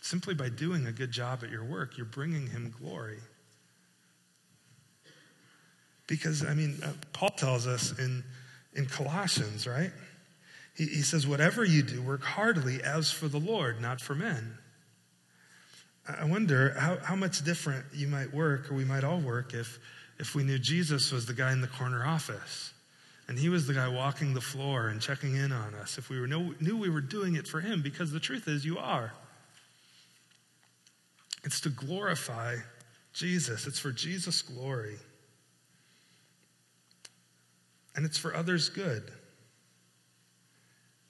[0.02, 3.20] Simply by doing a good job at your work, you're bringing Him glory.
[6.08, 8.24] Because, I mean, uh, Paul tells us in,
[8.74, 9.92] in Colossians, right?
[10.75, 14.57] He, he says, Whatever you do, work heartily as for the Lord, not for men.
[16.07, 19.79] I wonder how, how much different you might work, or we might all work, if,
[20.19, 22.73] if we knew Jesus was the guy in the corner office
[23.27, 26.19] and he was the guy walking the floor and checking in on us, if we
[26.19, 29.13] were, knew we were doing it for him, because the truth is, you are.
[31.45, 32.57] It's to glorify
[33.13, 34.97] Jesus, it's for Jesus' glory.
[37.95, 39.12] And it's for others' good.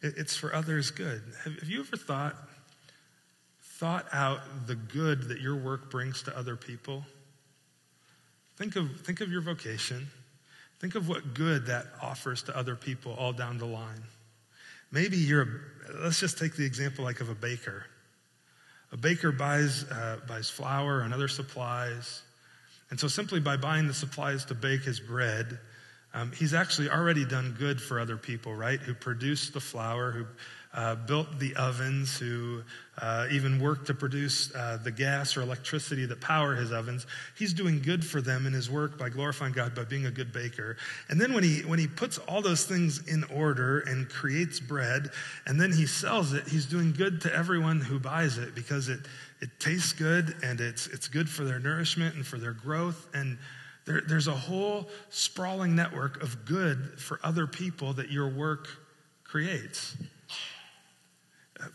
[0.02, 1.22] It's for others' good.
[1.44, 2.36] Have you ever thought,
[3.62, 7.06] thought out the good that your work brings to other people?
[8.58, 10.08] Think of, think of your vocation.
[10.80, 14.02] Think of what good that offers to other people all down the line.
[14.92, 15.48] Maybe you're, a,
[16.04, 17.86] let's just take the example like of a baker.
[18.92, 22.24] A baker buys, uh, buys flour and other supplies.
[22.90, 25.60] And so simply by buying the supplies to bake his bread,
[26.14, 28.80] um, he's actually already done good for other people, right?
[28.80, 30.26] Who produced the flour, who
[30.74, 32.64] uh, built the ovens, who
[33.02, 37.06] uh, even worked to produce uh, the gas or electricity that power his ovens.
[37.38, 40.32] He's doing good for them in his work by glorifying God by being a good
[40.32, 40.78] baker.
[41.10, 45.10] And then when he when he puts all those things in order and creates bread,
[45.46, 49.00] and then he sells it, he's doing good to everyone who buys it because it
[49.42, 53.38] it tastes good and it's it's good for their nourishment and for their growth and
[53.92, 58.68] there, there's a whole sprawling network of good for other people that your work
[59.24, 59.98] creates.
[61.60, 61.66] Uh,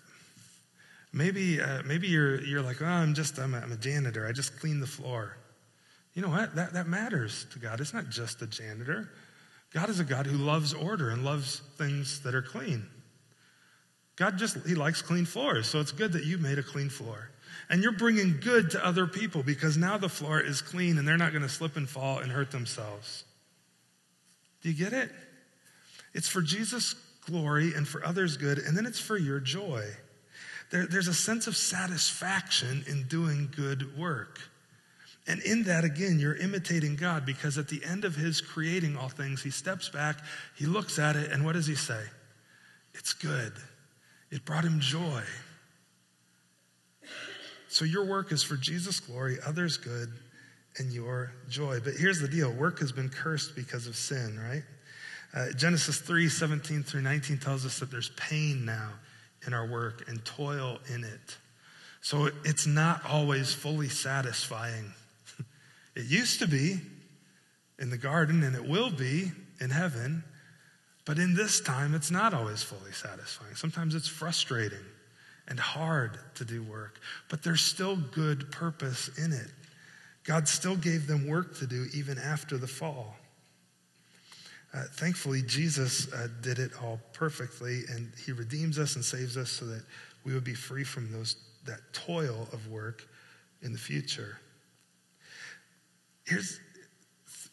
[1.12, 4.26] maybe, uh, maybe you're, you're like, oh, I'm just, I'm a, I'm a janitor.
[4.26, 5.36] I just clean the floor.
[6.14, 6.54] You know what?
[6.54, 7.80] That, that matters to God.
[7.80, 9.10] It's not just a janitor.
[9.74, 12.86] God is a God who loves order and loves things that are clean.
[14.16, 15.68] God just, He likes clean floors.
[15.68, 17.30] So it's good that you made a clean floor
[17.68, 21.16] and you're bringing good to other people because now the floor is clean and they're
[21.16, 23.24] not going to slip and fall and hurt themselves.
[24.62, 25.10] Do you get it?
[26.14, 26.94] It's for Jesus'
[27.26, 29.84] glory and for others' good, and then it's for your joy.
[30.70, 34.40] There, there's a sense of satisfaction in doing good work.
[35.28, 39.08] And in that, again, you're imitating God because at the end of his creating all
[39.08, 40.18] things, he steps back,
[40.56, 42.02] he looks at it, and what does he say?
[42.94, 43.52] It's good.
[44.30, 45.22] It brought him joy.
[47.68, 50.12] So your work is for Jesus' glory, others' good,
[50.78, 51.80] and your joy.
[51.82, 54.62] But here's the deal work has been cursed because of sin, right?
[55.34, 58.90] Uh, Genesis 3 17 through 19 tells us that there's pain now
[59.46, 61.36] in our work and toil in it.
[62.00, 64.92] So it's not always fully satisfying.
[65.96, 66.80] it used to be
[67.78, 70.22] in the garden, and it will be in heaven.
[71.04, 73.54] But in this time, it's not always fully satisfying.
[73.54, 74.84] Sometimes it's frustrating
[75.48, 79.50] and hard to do work, but there's still good purpose in it.
[80.24, 83.16] God still gave them work to do even after the fall.
[84.74, 89.50] Uh, thankfully, Jesus uh, did it all perfectly, and He redeems us and saves us
[89.50, 89.82] so that
[90.24, 93.06] we would be free from those that toil of work
[93.62, 94.38] in the future.
[96.24, 96.60] Here's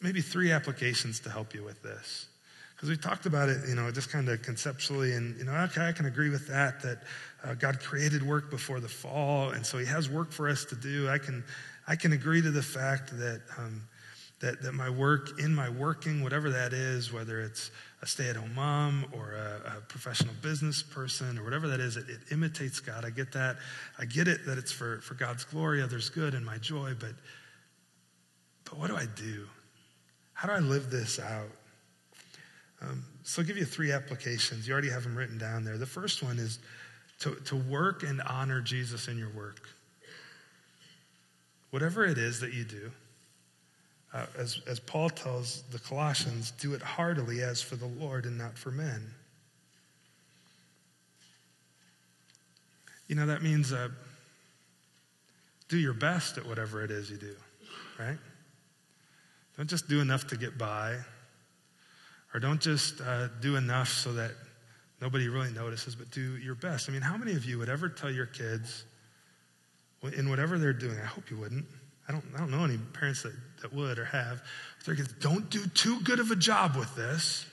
[0.00, 2.26] maybe three applications to help you with this.
[2.74, 5.86] Because we talked about it, you know, just kind of conceptually, and, you know, okay,
[5.86, 6.98] I can agree with that, that
[7.44, 10.76] uh, God created work before the fall, and so He has work for us to
[10.76, 11.08] do.
[11.08, 11.44] I can,
[11.86, 13.82] I can agree to the fact that, um,
[14.40, 17.70] that, that my work, in my working, whatever that is, whether it's
[18.02, 21.96] a stay at home mom or a, a, professional business person or whatever that is,
[21.96, 23.04] it, it imitates God.
[23.04, 23.56] I get that.
[23.98, 27.14] I get it that it's for, for God's glory, others' good, and my joy, but,
[28.64, 29.46] but what do I do?
[30.34, 31.48] How do I live this out?
[32.84, 34.66] Um, so I'll give you three applications.
[34.68, 35.78] You already have them written down there.
[35.78, 36.58] The first one is
[37.20, 39.68] to, to work and honor Jesus in your work.
[41.70, 42.90] Whatever it is that you do,
[44.12, 48.38] uh, as, as Paul tells the Colossians, do it heartily as for the Lord and
[48.38, 49.10] not for men.
[53.08, 53.88] You know, that means uh,
[55.68, 57.34] do your best at whatever it is you do,
[57.98, 58.18] right?
[59.56, 60.98] Don't just do enough to get by,
[62.34, 64.32] or don't just uh, do enough so that
[65.00, 66.90] nobody really notices, but do your best.
[66.90, 68.84] I mean, how many of you would ever tell your kids,
[70.16, 71.64] in whatever they're doing, I hope you wouldn't.
[72.08, 73.32] I don't, I don't know any parents that,
[73.62, 74.42] that would or have.
[74.84, 77.46] Their kids, don't do too good of a job with this.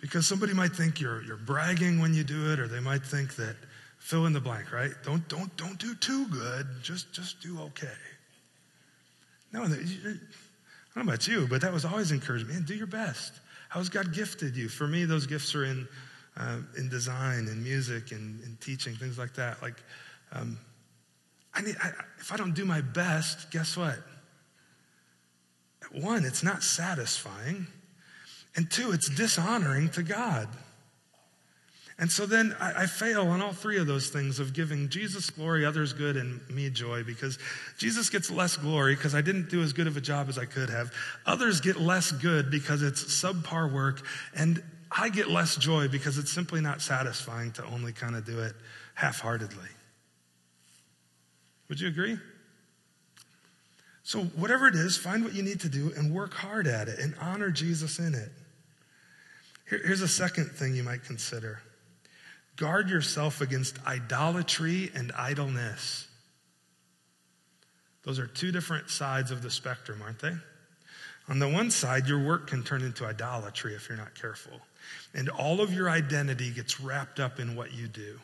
[0.00, 3.34] Because somebody might think you're, you're bragging when you do it, or they might think
[3.36, 3.56] that
[3.98, 4.92] fill in the blank, right?
[5.02, 6.66] Don't, don't, don't do too good.
[6.82, 7.88] Just, just do okay.
[9.52, 9.66] No,
[10.94, 12.54] I don't know about you, but that was always encouragement.
[12.54, 13.32] Man, do your best.
[13.68, 14.68] How has God gifted you?
[14.68, 15.88] For me, those gifts are in,
[16.36, 19.60] uh, in design and music and, and, teaching, things like that.
[19.60, 19.82] Like,
[20.30, 20.56] um,
[21.52, 21.90] I need, I,
[22.20, 23.98] if I don't do my best, guess what?
[25.90, 27.66] One, it's not satisfying.
[28.56, 30.48] And two, it's dishonoring to God.
[31.98, 35.30] And so then I, I, fail on all three of those things of giving Jesus
[35.30, 37.38] glory, others good, and me joy because
[37.78, 40.44] Jesus gets less glory because I didn't do as good of a job as I
[40.44, 40.92] could have.
[41.24, 44.04] Others get less good because it's subpar work.
[44.36, 48.40] And I get less joy because it's simply not satisfying to only kind of do
[48.40, 48.54] it
[48.94, 49.68] half heartedly.
[51.68, 52.18] Would you agree?
[54.02, 56.98] So, whatever it is, find what you need to do and work hard at it
[56.98, 58.30] and honor Jesus in it.
[59.70, 61.60] Here, here's a second thing you might consider
[62.56, 66.08] guard yourself against idolatry and idleness.
[68.04, 70.34] Those are two different sides of the spectrum, aren't they?
[71.28, 74.60] On the one side, your work can turn into idolatry if you're not careful.
[75.14, 78.20] And all of your identity gets wrapped up in what you do.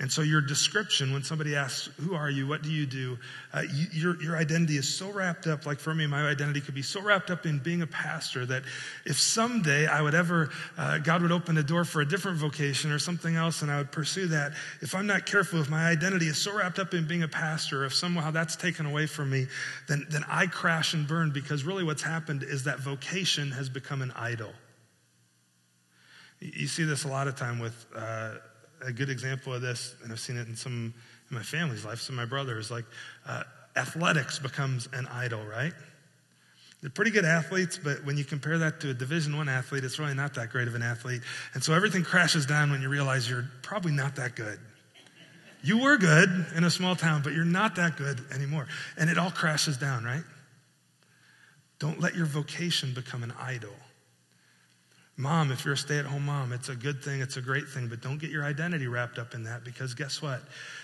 [0.00, 2.46] And so your description, when somebody asks, who are you?
[2.46, 3.18] What do you do?
[3.52, 6.76] Uh, you, your, your identity is so wrapped up, like for me, my identity could
[6.76, 8.62] be so wrapped up in being a pastor that
[9.04, 12.92] if someday I would ever, uh, God would open a door for a different vocation
[12.92, 16.26] or something else and I would pursue that, if I'm not careful, if my identity
[16.26, 19.48] is so wrapped up in being a pastor, if somehow that's taken away from me,
[19.88, 24.00] then, then I crash and burn because really what's happened is that vocation has become
[24.02, 24.52] an idol.
[26.38, 28.34] You see this a lot of time with, uh,
[28.82, 30.94] a good example of this, and I've seen it in some
[31.30, 32.84] in my family's life, some of my brothers, like
[33.26, 33.42] uh,
[33.76, 35.72] athletics becomes an idol, right?
[36.80, 39.98] They're pretty good athletes, but when you compare that to a Division One athlete, it's
[39.98, 41.22] really not that great of an athlete.
[41.54, 44.58] And so everything crashes down when you realize you're probably not that good.
[45.62, 48.68] You were good in a small town, but you're not that good anymore.
[48.96, 50.22] And it all crashes down, right?
[51.80, 53.74] Don't let your vocation become an idol.
[55.20, 57.68] Mom, if you're a stay at home mom, it's a good thing, it's a great
[57.68, 60.40] thing, but don't get your identity wrapped up in that because guess what?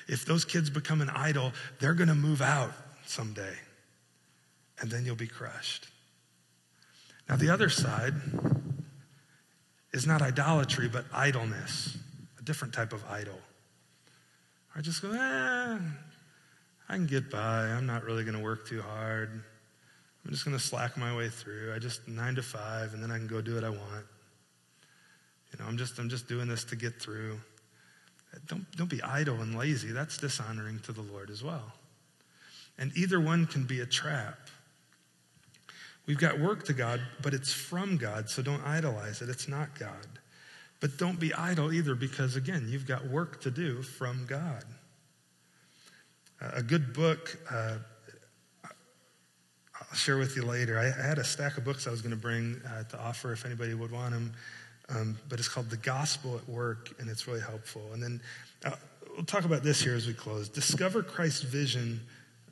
[0.09, 2.73] If those kids become an idol, they're going to move out
[3.07, 3.55] someday
[4.81, 5.87] and then you'll be crushed.
[7.29, 8.15] Now, the other side
[9.93, 11.97] is not idolatry, but idleness,
[12.37, 13.39] a different type of idol.
[14.75, 15.79] I just go, eh,
[16.89, 17.67] I can get by.
[17.69, 19.31] I'm not really going to work too hard.
[20.25, 21.73] I'm just going to slack my way through.
[21.73, 24.07] I just nine to five, and then I can go do what I want.
[25.55, 27.39] You know, I'm just, I'm just doing this to get through.
[28.49, 29.93] Don't, don't be idle and lazy.
[29.93, 31.73] That's dishonoring to the Lord as well.
[32.77, 34.37] And either one can be a trap.
[36.07, 39.29] We've got work to God, but it's from God, so don't idolize it.
[39.29, 40.19] It's not God.
[40.81, 44.65] But don't be idle either, because again, you've got work to do from God.
[46.41, 47.77] a good book, uh,
[48.65, 50.79] I'll share with you later.
[50.79, 53.47] I, had a stack of books I was going to bring uh, to offer if
[53.47, 54.33] anybody would want them.
[54.89, 57.83] Um, but it's called The Gospel at Work, and it's really helpful.
[57.95, 58.21] And then
[58.65, 58.73] uh,
[59.15, 60.49] we'll talk about this here as we close.
[60.49, 62.01] Discover Christ's vision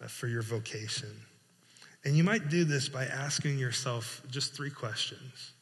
[0.02, 1.10] uh, for your vocation.
[2.04, 5.52] And you might do this by asking yourself just three questions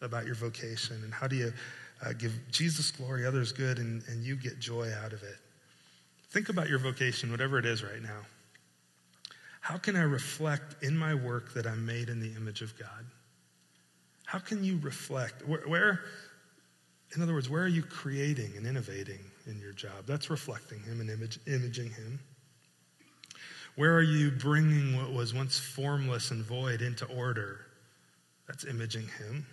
[0.00, 1.52] about your vocation and how do you
[2.04, 5.36] uh, give Jesus glory, others good, and, and you get joy out of it.
[6.30, 8.20] Think about your vocation, whatever it is right now.
[9.60, 13.04] How can I reflect in my work that I'm made in the image of God?
[14.32, 15.46] How can you reflect?
[15.46, 16.00] Where, where,
[17.14, 20.06] in other words, where are you creating and innovating in your job?
[20.06, 22.18] That's reflecting Him and image, imaging Him.
[23.76, 27.66] Where are you bringing what was once formless and void into order?
[28.48, 29.44] That's imaging Him.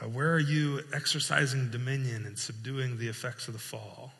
[0.00, 4.12] Uh, where are you exercising dominion and subduing the effects of the fall?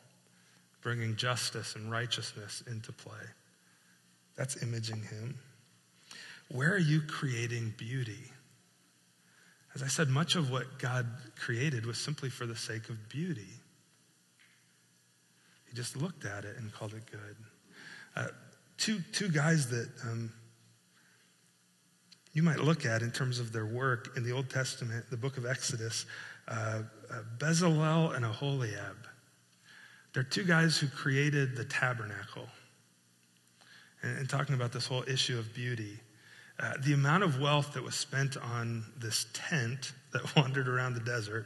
[0.81, 3.23] Bringing justice and righteousness into play.
[4.35, 5.39] That's imaging Him.
[6.49, 8.33] Where are you creating beauty?
[9.77, 11.05] As I said, much of what God
[11.37, 13.45] created was simply for the sake of beauty.
[15.69, 17.35] He just looked at it and called it good.
[18.15, 18.29] Uh,
[18.79, 20.33] two, two guys that um,
[22.33, 25.37] you might look at in terms of their work in the Old Testament, the book
[25.37, 26.07] of Exodus,
[26.47, 28.97] uh, uh, Bezalel and Aholiab.
[30.15, 32.47] They're two guys who created the tabernacle.
[34.01, 35.99] And, and talking about this whole issue of beauty,
[36.59, 40.99] uh, the amount of wealth that was spent on this tent that wandered around the
[41.01, 41.45] desert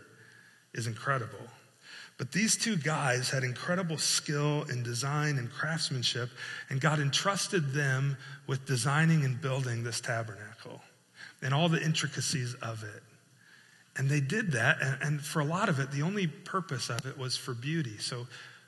[0.74, 1.48] is incredible.
[2.18, 6.30] But these two guys had incredible skill in design and craftsmanship,
[6.70, 8.16] and God entrusted them
[8.48, 10.82] with designing and building this tabernacle
[11.42, 13.02] and all the intricacies of it.
[13.98, 17.06] And they did that, and, and for a lot of it, the only purpose of
[17.06, 17.98] it was for beauty.
[17.98, 18.28] So,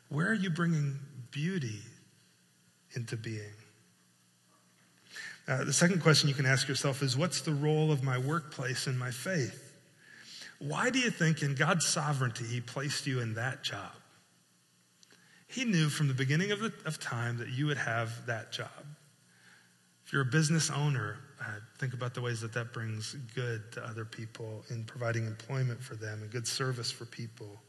[0.10, 1.00] where are you bringing
[1.32, 1.80] beauty
[2.96, 3.54] into being?
[5.48, 8.88] Uh, the second question you can ask yourself is What's the role of my workplace
[8.88, 9.74] in my faith?
[10.60, 13.92] Why do you think in God's sovereignty He placed you in that job?
[15.48, 18.70] He knew from the beginning of, the, of time that you would have that job.
[20.06, 23.86] If you're a business owner, uh, think about the ways that that brings good to
[23.86, 27.62] other people in providing employment for them and good service for people.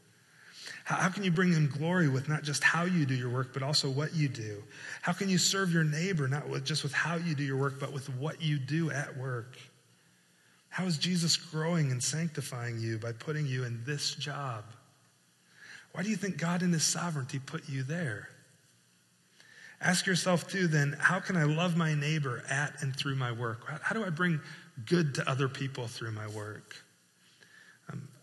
[0.85, 3.63] How, can you bring Him glory with not just how you do your work, but
[3.63, 4.63] also what you do?
[5.01, 7.79] How can you serve your neighbor not with, just with how you do your work,
[7.79, 9.57] but with what you do at work?
[10.69, 14.63] How is Jesus growing and sanctifying you by putting you in this job?
[15.93, 18.29] Why do you think God in His sovereignty put you there?
[19.81, 23.67] Ask yourself, too, then, how can I love my neighbor at and through my work?
[23.81, 24.39] How do I bring
[24.85, 26.75] good to other people through my work?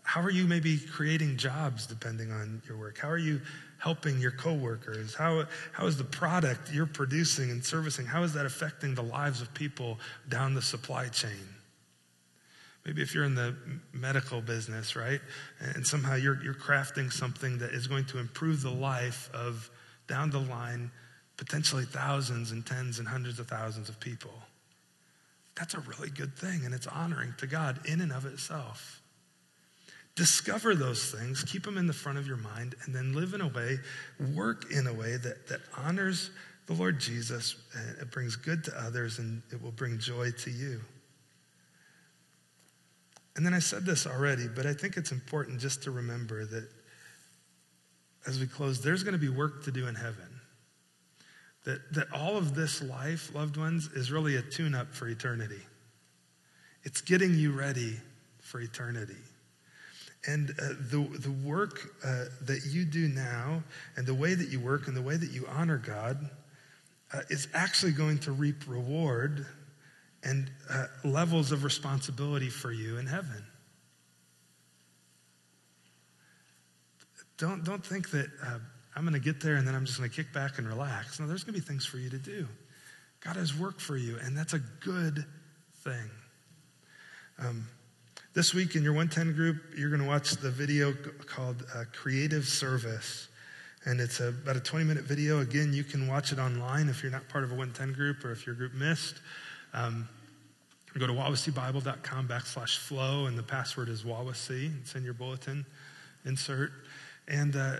[0.03, 2.97] How are you maybe creating jobs depending on your work?
[2.97, 3.41] How are you
[3.79, 5.13] helping your coworkers?
[5.13, 9.41] How, how is the product you're producing and servicing, how is that affecting the lives
[9.41, 9.99] of people
[10.29, 11.47] down the supply chain?
[12.85, 13.55] Maybe if you're in the
[13.93, 15.21] medical business, right?
[15.59, 19.69] And somehow you're, you're crafting something that is going to improve the life of
[20.07, 20.91] down the line
[21.37, 24.33] potentially thousands and tens and hundreds of thousands of people.
[25.55, 29.01] That's a really good thing, and it's honoring to God in and of itself.
[30.15, 33.41] Discover those things, keep them in the front of your mind, and then live in
[33.41, 33.79] a way,
[34.35, 36.29] work in a way that, that honors
[36.67, 40.51] the Lord Jesus, and it brings good to others, and it will bring joy to
[40.51, 40.81] you.
[43.35, 46.69] And then I said this already, but I think it's important just to remember that
[48.27, 50.39] as we close, there's going to be work to do in heaven.
[51.65, 55.61] That, that all of this life, loved ones, is really a tune up for eternity.
[56.83, 57.97] It's getting you ready
[58.41, 59.15] for eternity.
[60.25, 63.61] And uh, the, the work uh, that you do now,
[63.97, 66.29] and the way that you work, and the way that you honor God,
[67.13, 69.45] uh, is actually going to reap reward
[70.23, 73.43] and uh, levels of responsibility for you in heaven.
[77.37, 78.59] Don't, don't think that uh,
[78.95, 81.19] I'm going to get there and then I'm just going to kick back and relax.
[81.19, 82.47] No, there's going to be things for you to do.
[83.19, 85.25] God has work for you, and that's a good
[85.83, 86.09] thing.
[87.39, 87.67] Um,
[88.33, 90.93] this week in your 110 group, you're going to watch the video
[91.27, 93.27] called uh, Creative Service.
[93.85, 95.41] And it's a, about a 20 minute video.
[95.41, 98.31] Again, you can watch it online if you're not part of a 110 group or
[98.31, 99.15] if your group missed.
[99.73, 100.07] Um,
[100.97, 104.71] go to wawaseebible.com backslash flow, and the password is wawasee.
[104.81, 105.65] It's in your bulletin
[106.25, 106.71] insert.
[107.27, 107.77] And uh,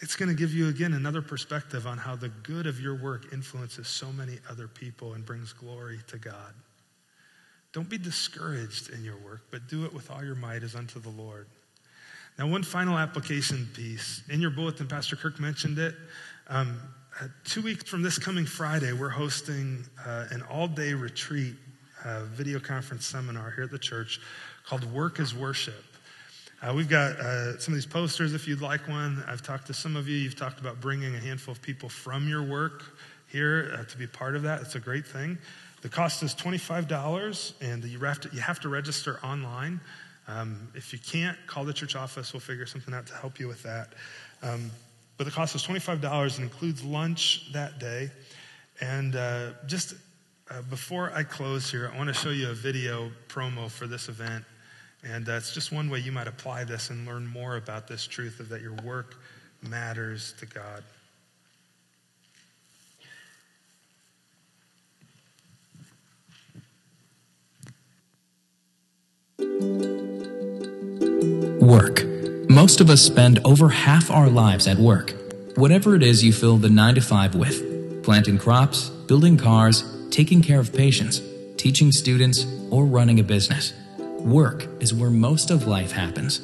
[0.00, 3.32] it's going to give you, again, another perspective on how the good of your work
[3.32, 6.54] influences so many other people and brings glory to God.
[7.72, 11.00] Don't be discouraged in your work, but do it with all your might as unto
[11.00, 11.46] the Lord.
[12.38, 14.22] Now, one final application piece.
[14.30, 15.94] In your bulletin, Pastor Kirk mentioned it.
[16.48, 16.78] Um,
[17.20, 21.54] uh, two weeks from this coming Friday, we're hosting uh, an all day retreat
[22.04, 24.20] uh, video conference seminar here at the church
[24.66, 25.84] called Work is Worship.
[26.62, 29.22] Uh, we've got uh, some of these posters if you'd like one.
[29.26, 30.16] I've talked to some of you.
[30.16, 32.84] You've talked about bringing a handful of people from your work
[33.28, 34.60] here uh, to be part of that.
[34.60, 35.38] It's a great thing.
[35.82, 39.80] The cost is $25, and you have to, you have to register online.
[40.28, 42.32] Um, if you can't, call the church office.
[42.32, 43.94] We'll figure something out to help you with that.
[44.44, 44.70] Um,
[45.18, 48.10] but the cost is $25 and includes lunch that day.
[48.80, 49.94] And uh, just
[50.50, 54.08] uh, before I close here, I want to show you a video promo for this
[54.08, 54.44] event.
[55.02, 58.38] And that's just one way you might apply this and learn more about this truth
[58.38, 59.16] of that your work
[59.62, 60.84] matters to God.
[71.60, 72.04] Work.
[72.50, 75.14] Most of us spend over half our lives at work.
[75.54, 80.42] Whatever it is you fill the 9 to 5 with planting crops, building cars, taking
[80.42, 81.20] care of patients,
[81.56, 83.72] teaching students, or running a business.
[83.98, 86.40] Work is where most of life happens.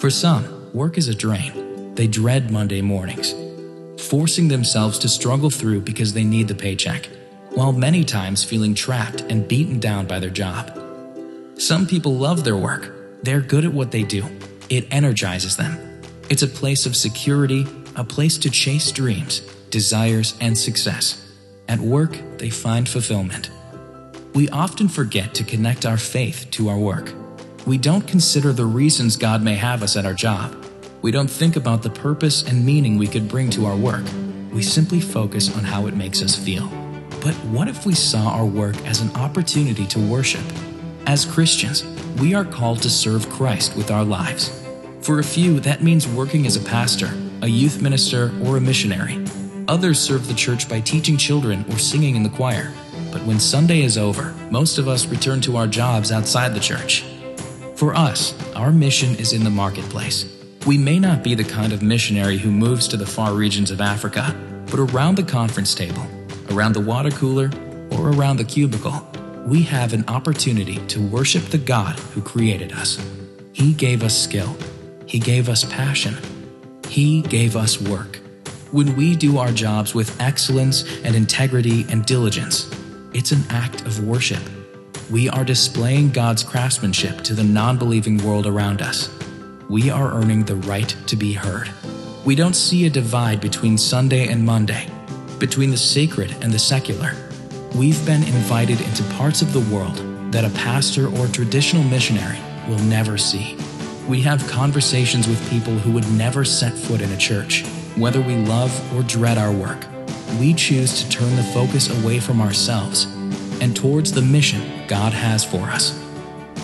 [0.00, 1.94] For some, work is a drain.
[1.94, 3.34] They dread Monday mornings,
[4.08, 7.08] forcing themselves to struggle through because they need the paycheck,
[7.50, 10.81] while many times feeling trapped and beaten down by their job.
[11.56, 13.22] Some people love their work.
[13.22, 14.24] They're good at what they do.
[14.68, 16.02] It energizes them.
[16.28, 19.40] It's a place of security, a place to chase dreams,
[19.70, 21.30] desires, and success.
[21.68, 23.50] At work, they find fulfillment.
[24.34, 27.12] We often forget to connect our faith to our work.
[27.66, 30.56] We don't consider the reasons God may have us at our job.
[31.02, 34.04] We don't think about the purpose and meaning we could bring to our work.
[34.52, 36.66] We simply focus on how it makes us feel.
[37.20, 40.44] But what if we saw our work as an opportunity to worship?
[41.06, 41.84] As Christians,
[42.20, 44.62] we are called to serve Christ with our lives.
[45.00, 49.22] For a few, that means working as a pastor, a youth minister, or a missionary.
[49.66, 52.72] Others serve the church by teaching children or singing in the choir.
[53.10, 57.04] But when Sunday is over, most of us return to our jobs outside the church.
[57.74, 60.32] For us, our mission is in the marketplace.
[60.66, 63.80] We may not be the kind of missionary who moves to the far regions of
[63.80, 64.36] Africa,
[64.70, 66.06] but around the conference table,
[66.50, 67.50] around the water cooler,
[67.90, 69.11] or around the cubicle,
[69.44, 73.04] we have an opportunity to worship the God who created us.
[73.52, 74.56] He gave us skill,
[75.06, 76.16] He gave us passion,
[76.88, 78.16] He gave us work.
[78.70, 82.70] When we do our jobs with excellence and integrity and diligence,
[83.12, 84.42] it's an act of worship.
[85.10, 89.10] We are displaying God's craftsmanship to the non believing world around us.
[89.68, 91.70] We are earning the right to be heard.
[92.24, 94.88] We don't see a divide between Sunday and Monday,
[95.38, 97.14] between the sacred and the secular.
[97.74, 99.96] We've been invited into parts of the world
[100.30, 103.56] that a pastor or traditional missionary will never see.
[104.06, 107.64] We have conversations with people who would never set foot in a church.
[107.96, 109.86] Whether we love or dread our work,
[110.38, 113.04] we choose to turn the focus away from ourselves
[113.62, 115.98] and towards the mission God has for us.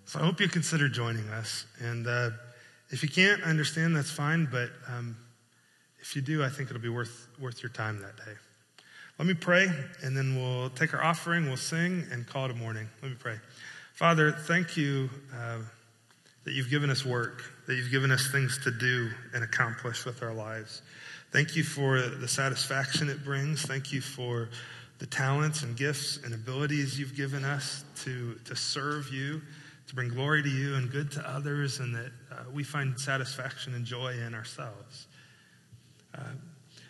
[0.05, 1.65] So I hope you consider joining us.
[1.79, 2.31] And uh,
[2.89, 4.49] if you can't, I understand, that's fine.
[4.51, 5.15] But um,
[5.99, 8.33] if you do, I think it'll be worth, worth your time that day.
[9.17, 9.69] Let me pray,
[10.03, 12.89] and then we'll take our offering, we'll sing, and call it a morning.
[13.01, 13.37] Let me pray.
[13.95, 15.59] Father, thank you uh,
[16.43, 20.21] that you've given us work, that you've given us things to do and accomplish with
[20.21, 20.81] our lives.
[21.31, 23.61] Thank you for the satisfaction it brings.
[23.61, 24.49] Thank you for
[24.99, 29.41] the talents and gifts and abilities you've given us to, to serve you
[29.87, 33.75] to bring glory to you and good to others, and that uh, we find satisfaction
[33.75, 35.07] and joy in ourselves.
[36.13, 36.21] Uh,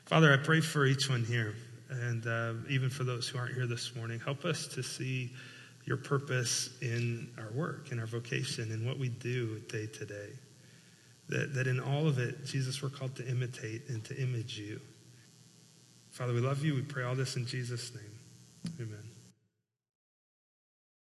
[0.06, 1.54] Father, I pray for each one here,
[1.90, 4.20] and uh, even for those who aren't here this morning.
[4.20, 5.30] Help us to see
[5.86, 10.30] your purpose in our work, in our vocation, in what we do day to day.
[11.30, 14.80] That, that in all of it, Jesus, we're called to imitate and to image you.
[16.12, 16.76] Father, we love you.
[16.76, 18.80] We pray all this in Jesus' name.
[18.80, 19.05] Amen.